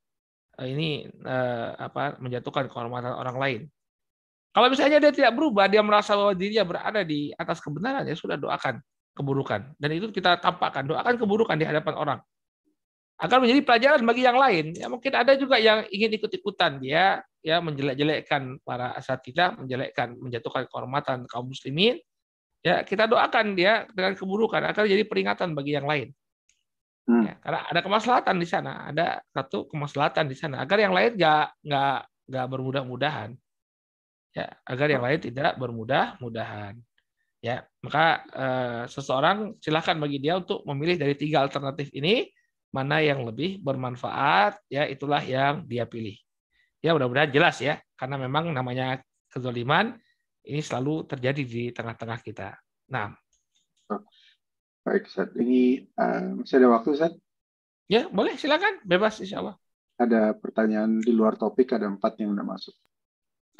[0.66, 3.62] Ini uh, apa menjatuhkan kehormatan orang lain.
[4.50, 8.36] Kalau misalnya dia tidak berubah, dia merasa bahwa dirinya berada di atas kebenaran, ya sudah
[8.36, 8.82] doakan
[9.14, 9.78] keburukan.
[9.78, 12.20] Dan itu kita tampakkan, doakan keburukan di hadapan orang.
[13.20, 14.66] Akan menjadi pelajaran bagi yang lain.
[14.80, 21.28] Ya mungkin ada juga yang ingin ikut-ikutan dia ya menjelek-jelekkan para asatidah, menjelekkan, menjatuhkan kehormatan
[21.28, 22.00] kaum muslimin.
[22.60, 26.12] Ya, kita doakan dia dengan keburukan akan jadi peringatan bagi yang lain.
[27.10, 27.26] Hmm.
[27.26, 31.46] Ya, karena ada kemaslahatan di sana, ada satu kemaslahatan di sana agar yang lain nggak
[31.66, 32.00] nggak
[32.30, 33.34] nggak bermudah-mudahan.
[34.38, 36.78] Ya agar yang lain tidak bermudah-mudahan.
[37.42, 42.30] Ya maka eh, seseorang silahkan bagi dia untuk memilih dari tiga alternatif ini
[42.70, 46.14] mana yang lebih bermanfaat ya itulah yang dia pilih.
[46.86, 49.02] Ya mudah-mudahan jelas ya karena memang namanya
[49.34, 49.98] kezaliman
[50.46, 52.54] ini selalu terjadi di tengah-tengah kita.
[52.94, 53.18] Nah
[54.90, 57.14] baik saat ini uh, masih ada waktu saat
[57.86, 59.56] ya boleh silakan bebas insya Allah
[60.02, 62.76] ada pertanyaan di luar topik ada empat yang sudah masuk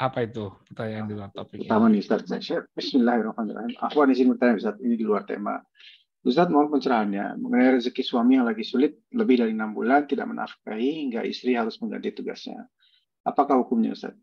[0.00, 1.60] apa itu pertanyaan di luar topik?
[1.60, 2.64] Pertama nih Ustaz, saya share.
[2.72, 3.76] Bismillahirrahmanirrahim.
[3.84, 5.60] Aku izin bertanya Ustaz, ini di luar tema.
[6.24, 11.04] Ustaz mohon pencerahannya mengenai rezeki suami yang lagi sulit lebih dari enam bulan tidak menafkahi
[11.04, 12.64] hingga istri harus mengganti tugasnya.
[13.28, 14.16] Apakah hukumnya Ustaz?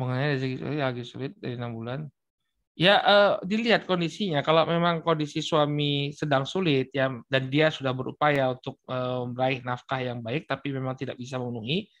[0.00, 2.08] Mengenai rezeki yang lagi sulit dari enam bulan
[2.80, 4.40] Ya uh, dilihat kondisinya.
[4.40, 10.00] Kalau memang kondisi suami sedang sulit ya dan dia sudah berupaya untuk uh, meraih nafkah
[10.00, 11.92] yang baik tapi memang tidak bisa memenuhi,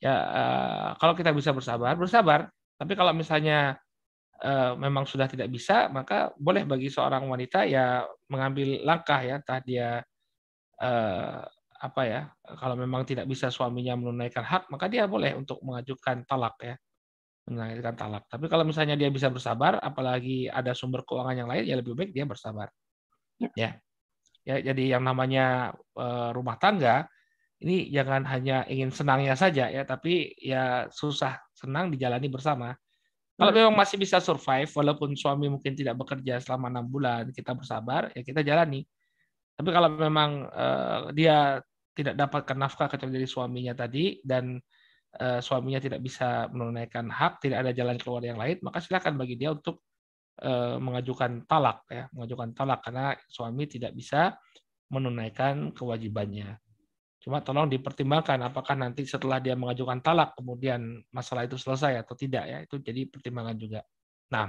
[0.00, 2.48] ya uh, kalau kita bisa bersabar, bersabar.
[2.80, 3.76] Tapi kalau misalnya
[4.40, 9.60] uh, memang sudah tidak bisa, maka boleh bagi seorang wanita ya mengambil langkah ya, entah
[9.60, 10.00] dia
[10.80, 11.44] uh,
[11.76, 16.56] apa ya, kalau memang tidak bisa suaminya menunaikan hak, maka dia boleh untuk mengajukan talak
[16.62, 16.74] ya
[17.48, 18.24] mengakhirkan talak.
[18.30, 22.10] Tapi kalau misalnya dia bisa bersabar, apalagi ada sumber keuangan yang lain, ya lebih baik
[22.14, 22.70] dia bersabar.
[23.38, 23.50] Ya.
[23.58, 23.70] Ya,
[24.46, 27.10] ya jadi yang namanya uh, rumah tangga
[27.62, 32.74] ini jangan hanya ingin senangnya saja ya, tapi ya susah senang dijalani bersama.
[33.38, 38.12] Kalau memang masih bisa survive, walaupun suami mungkin tidak bekerja selama enam bulan, kita bersabar,
[38.14, 38.86] ya kita jalani.
[39.58, 41.58] Tapi kalau memang uh, dia
[41.92, 44.56] tidak dapatkan nafkah kecuali dari suaminya tadi dan
[45.12, 49.52] suaminya tidak bisa menunaikan hak, tidak ada jalan keluar yang lain, maka silakan bagi dia
[49.52, 49.84] untuk
[50.40, 54.40] uh, mengajukan talak ya, mengajukan talak karena suami tidak bisa
[54.88, 56.56] menunaikan kewajibannya.
[57.22, 62.44] Cuma tolong dipertimbangkan apakah nanti setelah dia mengajukan talak kemudian masalah itu selesai atau tidak
[62.48, 63.80] ya, itu jadi pertimbangan juga.
[64.32, 64.48] Nah,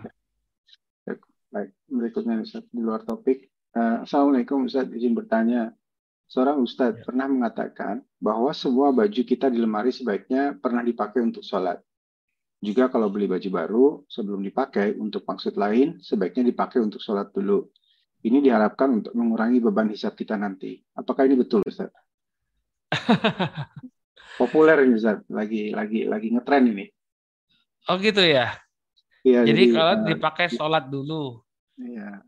[1.54, 3.52] baik berikutnya Ustaz di luar topik.
[3.78, 5.76] Uh, Assalamualaikum Ustaz izin bertanya
[6.28, 7.04] Seorang ustadz ya.
[7.06, 11.80] pernah mengatakan bahwa semua baju kita di lemari sebaiknya pernah dipakai untuk sholat.
[12.64, 17.68] Juga kalau beli baju baru, sebelum dipakai untuk maksud lain, sebaiknya dipakai untuk sholat dulu.
[18.24, 20.80] Ini diharapkan untuk mengurangi beban hisap kita nanti.
[20.96, 21.92] Apakah ini betul, Ustaz?
[24.40, 25.20] Populer ini, Ustaz.
[25.28, 26.88] Lagi lagi lagi ngetren ini.
[27.92, 28.56] Oh gitu ya?
[29.28, 31.44] Iya, jadi, jadi kalau uh, dipakai sholat dulu.
[31.76, 32.24] Iya.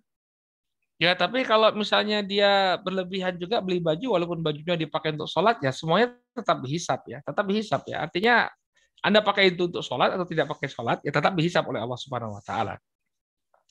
[0.96, 5.76] Ya, tapi kalau misalnya dia berlebihan juga beli baju, walaupun bajunya dipakai untuk sholat, ya
[5.76, 8.08] semuanya tetap dihisap ya, tetap dihisap ya.
[8.08, 8.48] Artinya
[9.04, 12.39] Anda pakai itu untuk sholat atau tidak pakai sholat, ya tetap dihisap oleh Allah Subhanahu
[12.39, 12.76] Wa Taala.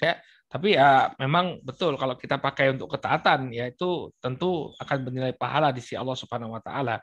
[0.04, 0.20] Ya,
[0.52, 5.72] tapi ya memang betul kalau kita pakai untuk ketaatan, ya itu tentu akan bernilai pahala
[5.72, 7.00] di sisi Allah Subhanahu Wa Taala.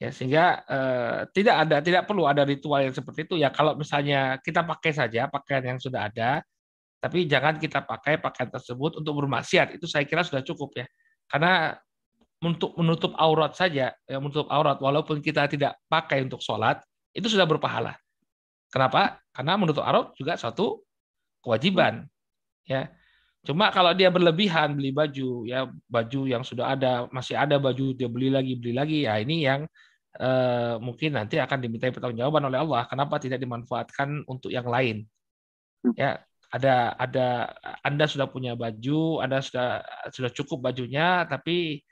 [0.00, 3.36] Ya, sehingga eh, tidak ada, tidak perlu ada ritual yang seperti itu.
[3.36, 6.40] Ya, kalau misalnya kita pakai saja pakaian yang sudah ada,
[6.96, 9.76] tapi jangan kita pakai pakaian tersebut untuk bermaksiat.
[9.76, 10.86] Itu saya kira sudah cukup ya.
[11.28, 11.76] Karena
[12.40, 16.80] untuk menutup aurat saja, ya menutup aurat walaupun kita tidak pakai untuk sholat,
[17.16, 17.96] itu sudah berpahala.
[18.68, 19.20] Kenapa?
[19.32, 20.84] Karena menutup aurat juga suatu
[21.40, 22.04] kewajiban.
[22.66, 22.92] Ya.
[23.46, 28.10] Cuma kalau dia berlebihan beli baju, ya baju yang sudah ada, masih ada baju dia
[28.10, 29.62] beli lagi, beli lagi, ya ini yang
[30.18, 32.82] eh, mungkin nanti akan dimintai pertanggungjawaban oleh Allah.
[32.90, 35.06] Kenapa tidak dimanfaatkan untuk yang lain?
[35.94, 37.50] Ya, ada ada
[37.82, 39.82] Anda sudah punya baju, Anda sudah
[40.14, 41.82] sudah cukup bajunya, tapi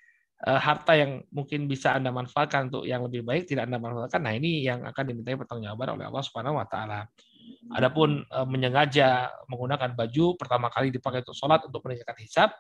[0.47, 4.23] uh, harta yang mungkin bisa Anda manfaatkan untuk yang lebih baik tidak Anda manfaatkan.
[4.23, 7.07] Nah, ini yang akan dimintai pertanggungjawaban oleh Allah Subhanahu wa taala.
[7.77, 12.51] Adapun uh, menyengaja menggunakan baju pertama kali dipakai untuk sholat untuk meningkatkan hisap,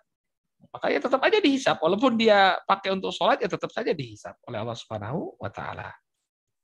[0.72, 1.76] maka ya tetap aja dihisap.
[1.80, 5.94] Walaupun dia pakai untuk sholat, ya tetap saja dihisap oleh Allah Subhanahu wa taala.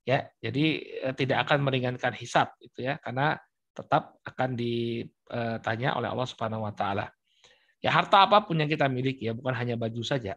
[0.08, 0.64] Ya, jadi
[1.06, 3.36] uh, tidak akan meringankan hisap itu ya, karena
[3.80, 7.08] tetap akan ditanya oleh Allah Subhanahu wa taala.
[7.80, 10.36] Ya harta apa pun yang kita miliki ya bukan hanya baju saja.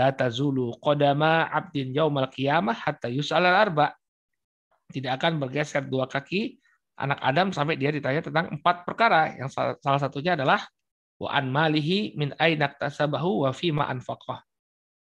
[0.00, 3.92] La tazulu qadama 'abdin yaumal qiyamah hatta yus'al arba.
[4.88, 6.56] Tidak akan bergeser dua kaki
[6.96, 9.36] anak Adam sampai dia ditanya tentang empat perkara.
[9.36, 10.64] Yang salah satunya adalah
[11.20, 14.40] wa an malihi min aina tasabahu wa fi ma anfaqah.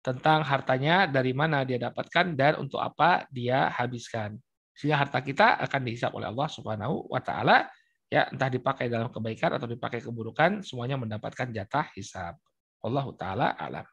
[0.01, 4.37] Tentang hartanya dari mana dia dapatkan dan untuk apa dia habiskan.
[4.75, 7.71] Sehingga harta kita akan dihisap oleh Allah Subhanahu wa taala
[8.11, 12.35] ya entah dipakai dalam kebaikan atau dipakai keburukan semuanya mendapatkan jatah hisab.
[12.83, 13.87] Allah taala alam.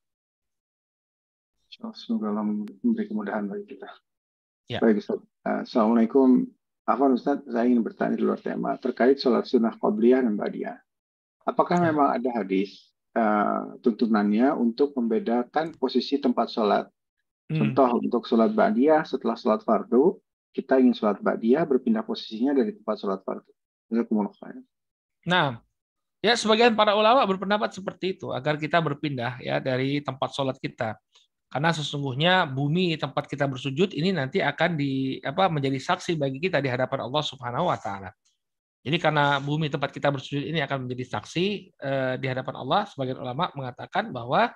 [1.72, 3.88] Semoga Allah memberi kemudahan bagi kita.
[4.68, 4.78] Ya.
[4.82, 5.22] Baik Ustaz.
[5.40, 6.44] Assalamualaikum.
[6.84, 10.76] Afwan Ustaz, saya ingin bertanya di luar tema terkait sholat sunnah qabliyah dan ba'diyah.
[11.46, 11.94] Apakah ya.
[11.94, 16.90] memang ada hadis uh, tuntunannya untuk membedakan posisi tempat sholat?
[17.48, 17.72] Hmm.
[17.72, 20.18] Contoh untuk sholat ba'diyah setelah sholat fardu,
[20.52, 23.52] kita ingin sholat ba'diyah berpindah posisinya dari tempat sholat fardu.
[25.28, 25.60] Nah,
[26.20, 31.00] ya sebagian para ulama berpendapat seperti itu agar kita berpindah ya dari tempat sholat kita.
[31.52, 36.64] Karena sesungguhnya bumi tempat kita bersujud ini nanti akan di apa menjadi saksi bagi kita
[36.64, 38.08] di hadapan Allah Subhanahu wa taala.
[38.82, 41.46] Jadi karena bumi tempat kita bersujud ini akan menjadi saksi
[41.76, 44.48] eh, di hadapan Allah, sebagian ulama mengatakan bahwa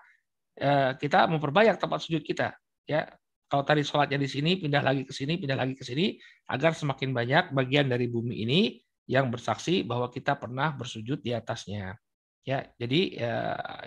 [0.57, 2.57] eh, kita memperbanyak tempat sujud kita.
[2.89, 3.07] Ya,
[3.47, 6.19] kalau tadi sholatnya di sini, pindah lagi ke sini, pindah lagi ke sini,
[6.51, 11.95] agar semakin banyak bagian dari bumi ini yang bersaksi bahwa kita pernah bersujud di atasnya.
[12.43, 13.35] Ya, jadi ya,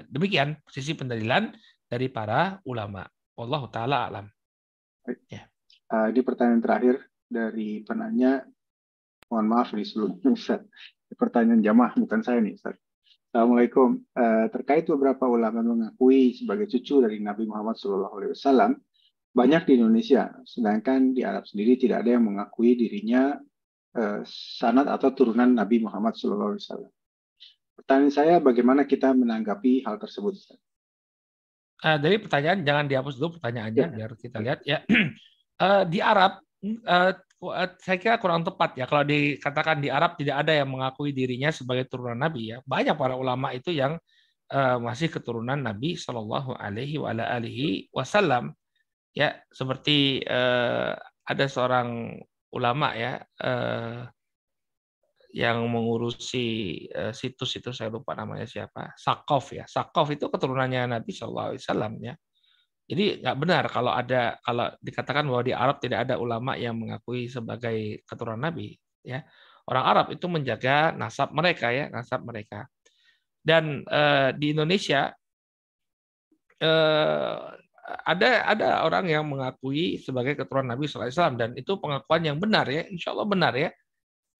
[0.07, 1.51] demikian sisi pendalilan
[1.87, 3.03] dari para ulama.
[3.39, 4.25] Allah taala alam.
[5.31, 5.47] Ya.
[5.91, 6.95] Uh, di pertanyaan terakhir
[7.27, 8.43] dari penanya,
[9.31, 10.63] mohon maaf nih sebelumnya Ustaz.
[11.15, 12.75] Pertanyaan jamaah bukan saya nih Ustaz.
[13.31, 14.03] Assalamualaikum.
[14.15, 18.75] Uh, terkait beberapa ulama mengakui sebagai cucu dari Nabi Muhammad SAW,
[19.29, 23.37] banyak di Indonesia, sedangkan di Arab sendiri tidak ada yang mengakui dirinya
[23.93, 26.57] uh, sanat atau turunan Nabi Muhammad SAW.
[27.77, 30.35] Pertanyaan saya, bagaimana kita menanggapi hal tersebut?
[31.79, 33.95] Uh, dari pertanyaan jangan dihapus dulu pertanyaannya ya.
[33.95, 34.83] biar kita lihat ya.
[35.63, 36.43] uh, di Arab
[36.83, 37.13] uh,
[37.79, 41.87] saya kira kurang tepat ya kalau dikatakan di Arab tidak ada yang mengakui dirinya sebagai
[41.87, 42.57] turunan Nabi ya.
[42.67, 43.95] Banyak para ulama itu yang
[44.51, 48.51] uh, masih keturunan Nabi Shallallahu Alaihi Wasallam
[49.13, 50.93] ya seperti uh,
[51.29, 52.17] ada seorang
[52.53, 54.09] ulama ya uh,
[55.29, 59.69] yang mengurusi uh, situs itu saya lupa namanya siapa Sakov ya.
[59.69, 62.13] Sakov itu keturunannya Nabi Shallallahu Alaihi Wasallam ya.
[62.89, 67.29] Jadi nggak benar kalau ada kalau dikatakan bahwa di Arab tidak ada ulama yang mengakui
[67.29, 68.73] sebagai keturunan Nabi
[69.05, 69.21] ya.
[69.69, 72.65] Orang Arab itu menjaga nasab mereka ya nasab mereka.
[73.37, 75.13] Dan uh, di Indonesia
[76.65, 77.53] uh,
[78.05, 82.85] ada ada orang yang mengakui sebagai keturunan Nabi SAW dan itu pengakuan yang benar ya
[82.87, 83.69] Insya Allah benar ya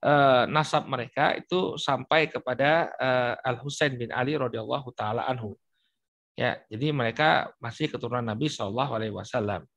[0.03, 5.55] uh, nasab mereka itu sampai kepada uh, Al Husain bin Ali radhiyallahu taala anhu.
[6.39, 9.67] Ya, jadi mereka masih keturunan Nabi Shallallahu alaihi wasallam.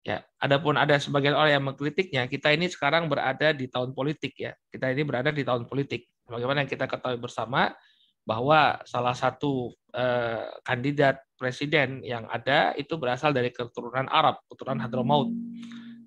[0.00, 4.56] Ya, adapun ada sebagian orang yang mengkritiknya, kita ini sekarang berada di tahun politik ya.
[4.72, 6.08] Kita ini berada di tahun politik.
[6.24, 7.76] Bagaimana yang kita ketahui bersama
[8.24, 15.32] bahwa salah satu eh, kandidat presiden yang ada itu berasal dari keturunan Arab, keturunan Hadramaut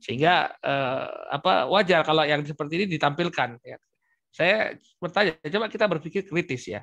[0.03, 3.77] sehingga eh, apa wajar kalau yang seperti ini ditampilkan ya.
[4.33, 6.81] Saya bertanya, coba kita berpikir kritis ya.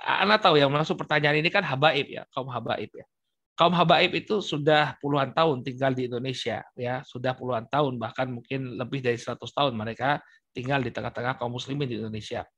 [0.00, 3.04] Anda tahu yang masuk pertanyaan ini kan habaib ya, kaum habaib ya.
[3.52, 8.80] Kaum habaib itu sudah puluhan tahun tinggal di Indonesia ya, sudah puluhan tahun bahkan mungkin
[8.80, 10.24] lebih dari 100 tahun mereka
[10.56, 12.48] tinggal di tengah-tengah kaum muslimin di Indonesia.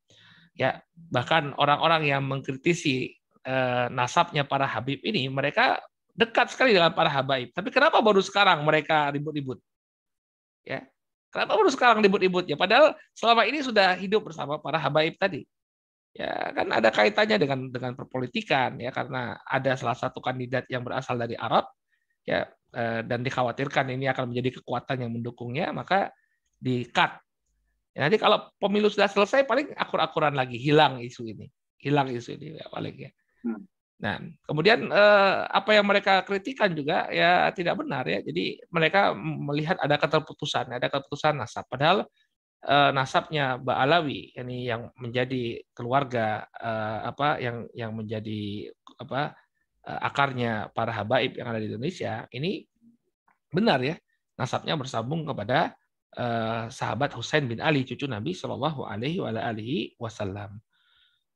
[0.53, 5.81] Ya, bahkan orang-orang yang mengkritisi eh, nasabnya para habib ini mereka
[6.12, 7.57] dekat sekali dengan para habaib.
[7.57, 9.59] Tapi kenapa baru sekarang mereka ribut-ribut?
[10.62, 10.85] Ya.
[11.33, 12.61] Kenapa baru sekarang ribut-ribut ya?
[12.61, 15.49] Padahal selama ini sudah hidup bersama para habaib tadi.
[16.12, 21.16] Ya, kan ada kaitannya dengan dengan perpolitikan ya karena ada salah satu kandidat yang berasal
[21.16, 21.73] dari Arab
[22.29, 22.45] ya
[22.77, 26.12] eh, dan dikhawatirkan ini akan menjadi kekuatan yang mendukungnya, maka
[26.61, 27.16] di-cut.
[27.93, 31.47] Ya, nanti kalau pemilu sudah selesai paling akur-akuran lagi hilang isu ini.
[31.77, 33.10] Hilang isu ini ya paling ya.
[33.44, 33.62] Hmm.
[34.02, 38.24] Nah, kemudian eh, apa yang mereka kritikan juga ya tidak benar ya.
[38.24, 41.69] Jadi mereka melihat ada keterputusan, ada keterputusan nasab.
[41.69, 42.09] Padahal
[42.64, 49.36] eh, nasabnya Mbak Alawi ini yang menjadi keluarga eh, apa yang yang menjadi apa
[49.85, 52.64] eh, akarnya para habaib yang ada di Indonesia ini
[53.52, 53.94] benar ya
[54.40, 55.77] nasabnya bersambung kepada
[56.16, 60.60] eh, sahabat Husain bin Ali cucu Nabi Shallallahu Alaihi Wasallam.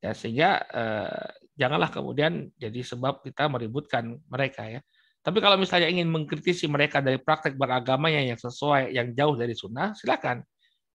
[0.01, 1.27] Ya, sehingga eh,
[1.57, 4.81] janganlah kemudian jadi sebab kita meributkan mereka ya.
[5.25, 9.91] Tapi kalau misalnya ingin mengkritisi mereka dari praktek beragamanya yang sesuai, yang jauh dari sunnah,
[9.91, 10.39] silakan.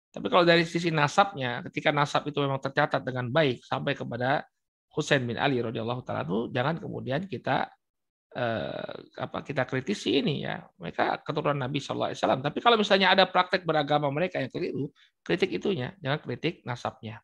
[0.08, 4.44] Tapi kalau dari sisi nasabnya, ketika nasab itu memang tercatat dengan baik sampai kepada
[4.92, 7.72] Husain bin Ali radhiyallahu taala jangan kemudian kita
[8.32, 10.60] eh, apa kita kritisi ini ya.
[10.80, 12.40] Mereka keturunan Nabi Shallallahu alaihi wasallam.
[12.40, 14.88] Tapi kalau misalnya ada praktek beragama mereka yang keliru,
[15.24, 17.20] kritik itunya, jangan kritik nasabnya.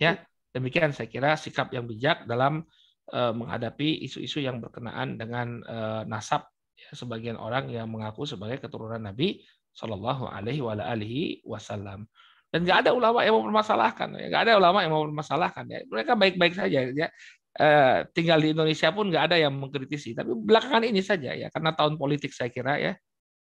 [0.00, 0.24] Ya.
[0.56, 2.64] Demikian saya kira sikap yang bijak dalam
[3.12, 9.04] uh, menghadapi isu-isu yang berkenaan dengan uh, nasab ya, sebagian orang yang mengaku sebagai keturunan
[9.04, 9.44] Nabi
[9.76, 12.08] Shallallahu Alaihi Wasallam.
[12.48, 14.26] Dan nggak ada ulama yang mempermasalahkan, ya.
[14.32, 15.64] nggak ada ulama yang mempermasalahkan.
[15.68, 15.80] Ya.
[15.92, 16.78] Mereka baik-baik saja.
[16.88, 17.08] Ya.
[17.56, 20.12] Uh, tinggal di Indonesia pun nggak ada yang mengkritisi.
[20.12, 22.92] Tapi belakangan ini saja ya, karena tahun politik saya kira ya,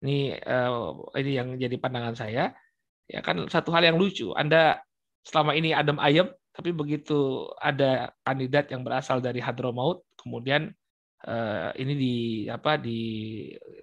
[0.04, 2.52] ini uh, ini yang jadi pandangan saya.
[3.08, 4.36] Ya kan satu hal yang lucu.
[4.36, 4.84] Anda
[5.24, 10.68] selama ini adem ayem, tapi begitu ada kandidat yang berasal dari Hadramaut, kemudian
[11.24, 12.16] uh, ini di
[12.52, 13.00] apa di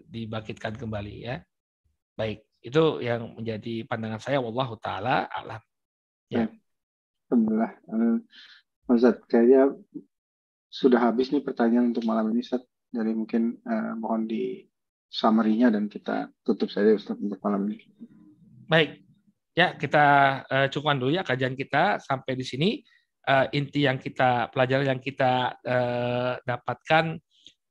[0.06, 1.42] dibangkitkan kembali ya.
[2.14, 5.62] Baik, itu yang menjadi pandangan saya wallahu taala alam.
[6.30, 6.46] Ya.
[7.34, 7.74] Alhamdulillah.
[8.86, 9.74] Ustaz, kayaknya
[10.72, 12.64] sudah habis nih pertanyaan untuk malam ini Ustaz.
[12.92, 14.64] Jadi mungkin uh, mohon di
[15.12, 17.84] summary-nya dan kita tutup saja Ustaz untuk malam ini.
[18.72, 19.04] Baik.
[19.52, 20.06] Ya, kita
[20.48, 22.70] uh, cukupkan dulu ya kajian kita sampai di sini.
[23.22, 27.22] Uh, inti yang kita pelajari yang kita uh, dapatkan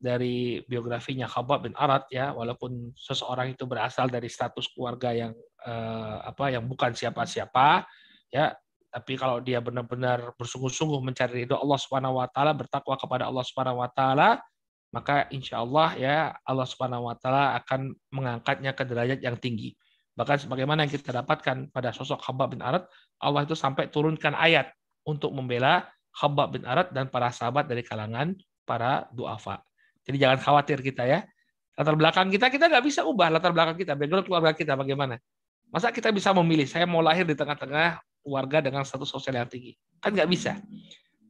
[0.01, 6.17] dari biografinya Khabab bin Arad ya walaupun seseorang itu berasal dari status keluarga yang eh,
[6.25, 7.85] apa yang bukan siapa-siapa
[8.33, 8.57] ya
[8.91, 13.81] tapi kalau dia benar-benar bersungguh-sungguh mencari ridho Allah Subhanahu wa taala bertakwa kepada Allah Subhanahu
[13.81, 14.43] wa taala
[14.91, 19.79] maka insya Allah ya Allah Subhanahu wa taala akan mengangkatnya ke derajat yang tinggi
[20.19, 22.85] bahkan sebagaimana yang kita dapatkan pada sosok Khabab bin Arad
[23.23, 24.75] Allah itu sampai turunkan ayat
[25.07, 28.35] untuk membela Khabab bin Arad dan para sahabat dari kalangan
[28.67, 29.63] para duafa
[30.11, 31.21] jadi jangan khawatir kita ya.
[31.77, 35.17] Latar belakang kita, kita nggak bisa ubah latar belakang kita, background keluarga kita bagaimana.
[35.71, 39.77] Masa kita bisa memilih, saya mau lahir di tengah-tengah keluarga dengan status sosial yang tinggi.
[40.01, 40.57] Kan nggak bisa.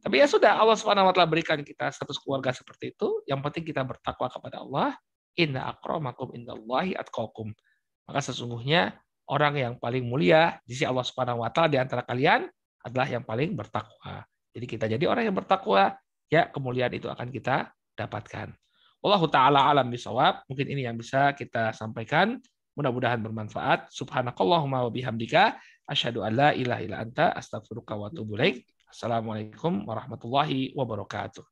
[0.01, 3.21] Tapi ya sudah, Allah taala berikan kita status keluarga seperti itu.
[3.29, 4.97] Yang penting kita bertakwa kepada Allah.
[5.37, 7.53] Inna akramakum indallahi atqakum.
[8.09, 8.97] Maka sesungguhnya
[9.29, 12.49] orang yang paling mulia di sisi Allah Subhanahu wa taala di antara kalian
[12.81, 14.25] adalah yang paling bertakwa.
[14.51, 15.95] Jadi kita jadi orang yang bertakwa,
[16.27, 18.51] ya kemuliaan itu akan kita dapatkan.
[19.01, 20.45] Allah taala alam bisawab.
[20.49, 22.41] Mungkin ini yang bisa kita sampaikan.
[22.71, 23.91] Mudah-mudahan bermanfaat.
[23.91, 28.39] Subhanakallahumma wa bihamdika asyhadu an la ilaha illa anta astaghfiruka wa atubu.
[28.87, 31.43] Assalamualaikum warahmatullahi wabarakatuh.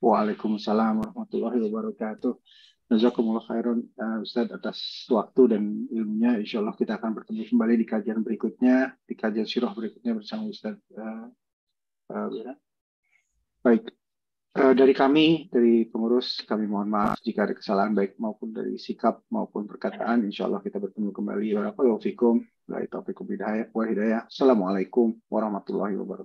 [0.00, 2.32] Waalaikumsalam warahmatullahi wabarakatuh.
[2.92, 6.36] Jazakumullah khairan uh, Ustaz atas waktu dan ilmunya.
[6.40, 10.76] Insya Allah kita akan bertemu kembali di kajian berikutnya, di kajian sirah berikutnya bersama Ustaz.
[10.92, 11.32] Uh,
[12.12, 12.56] uh,
[13.64, 13.88] baik.
[14.52, 19.24] Eh, dari kami, dari pengurus, kami mohon maaf jika ada kesalahan baik maupun dari sikap
[19.32, 20.28] maupun perkataan.
[20.28, 21.56] Insya Allah kita bertemu kembali.
[24.28, 26.20] Assalamualaikum warahmatullahi wabarakatuh.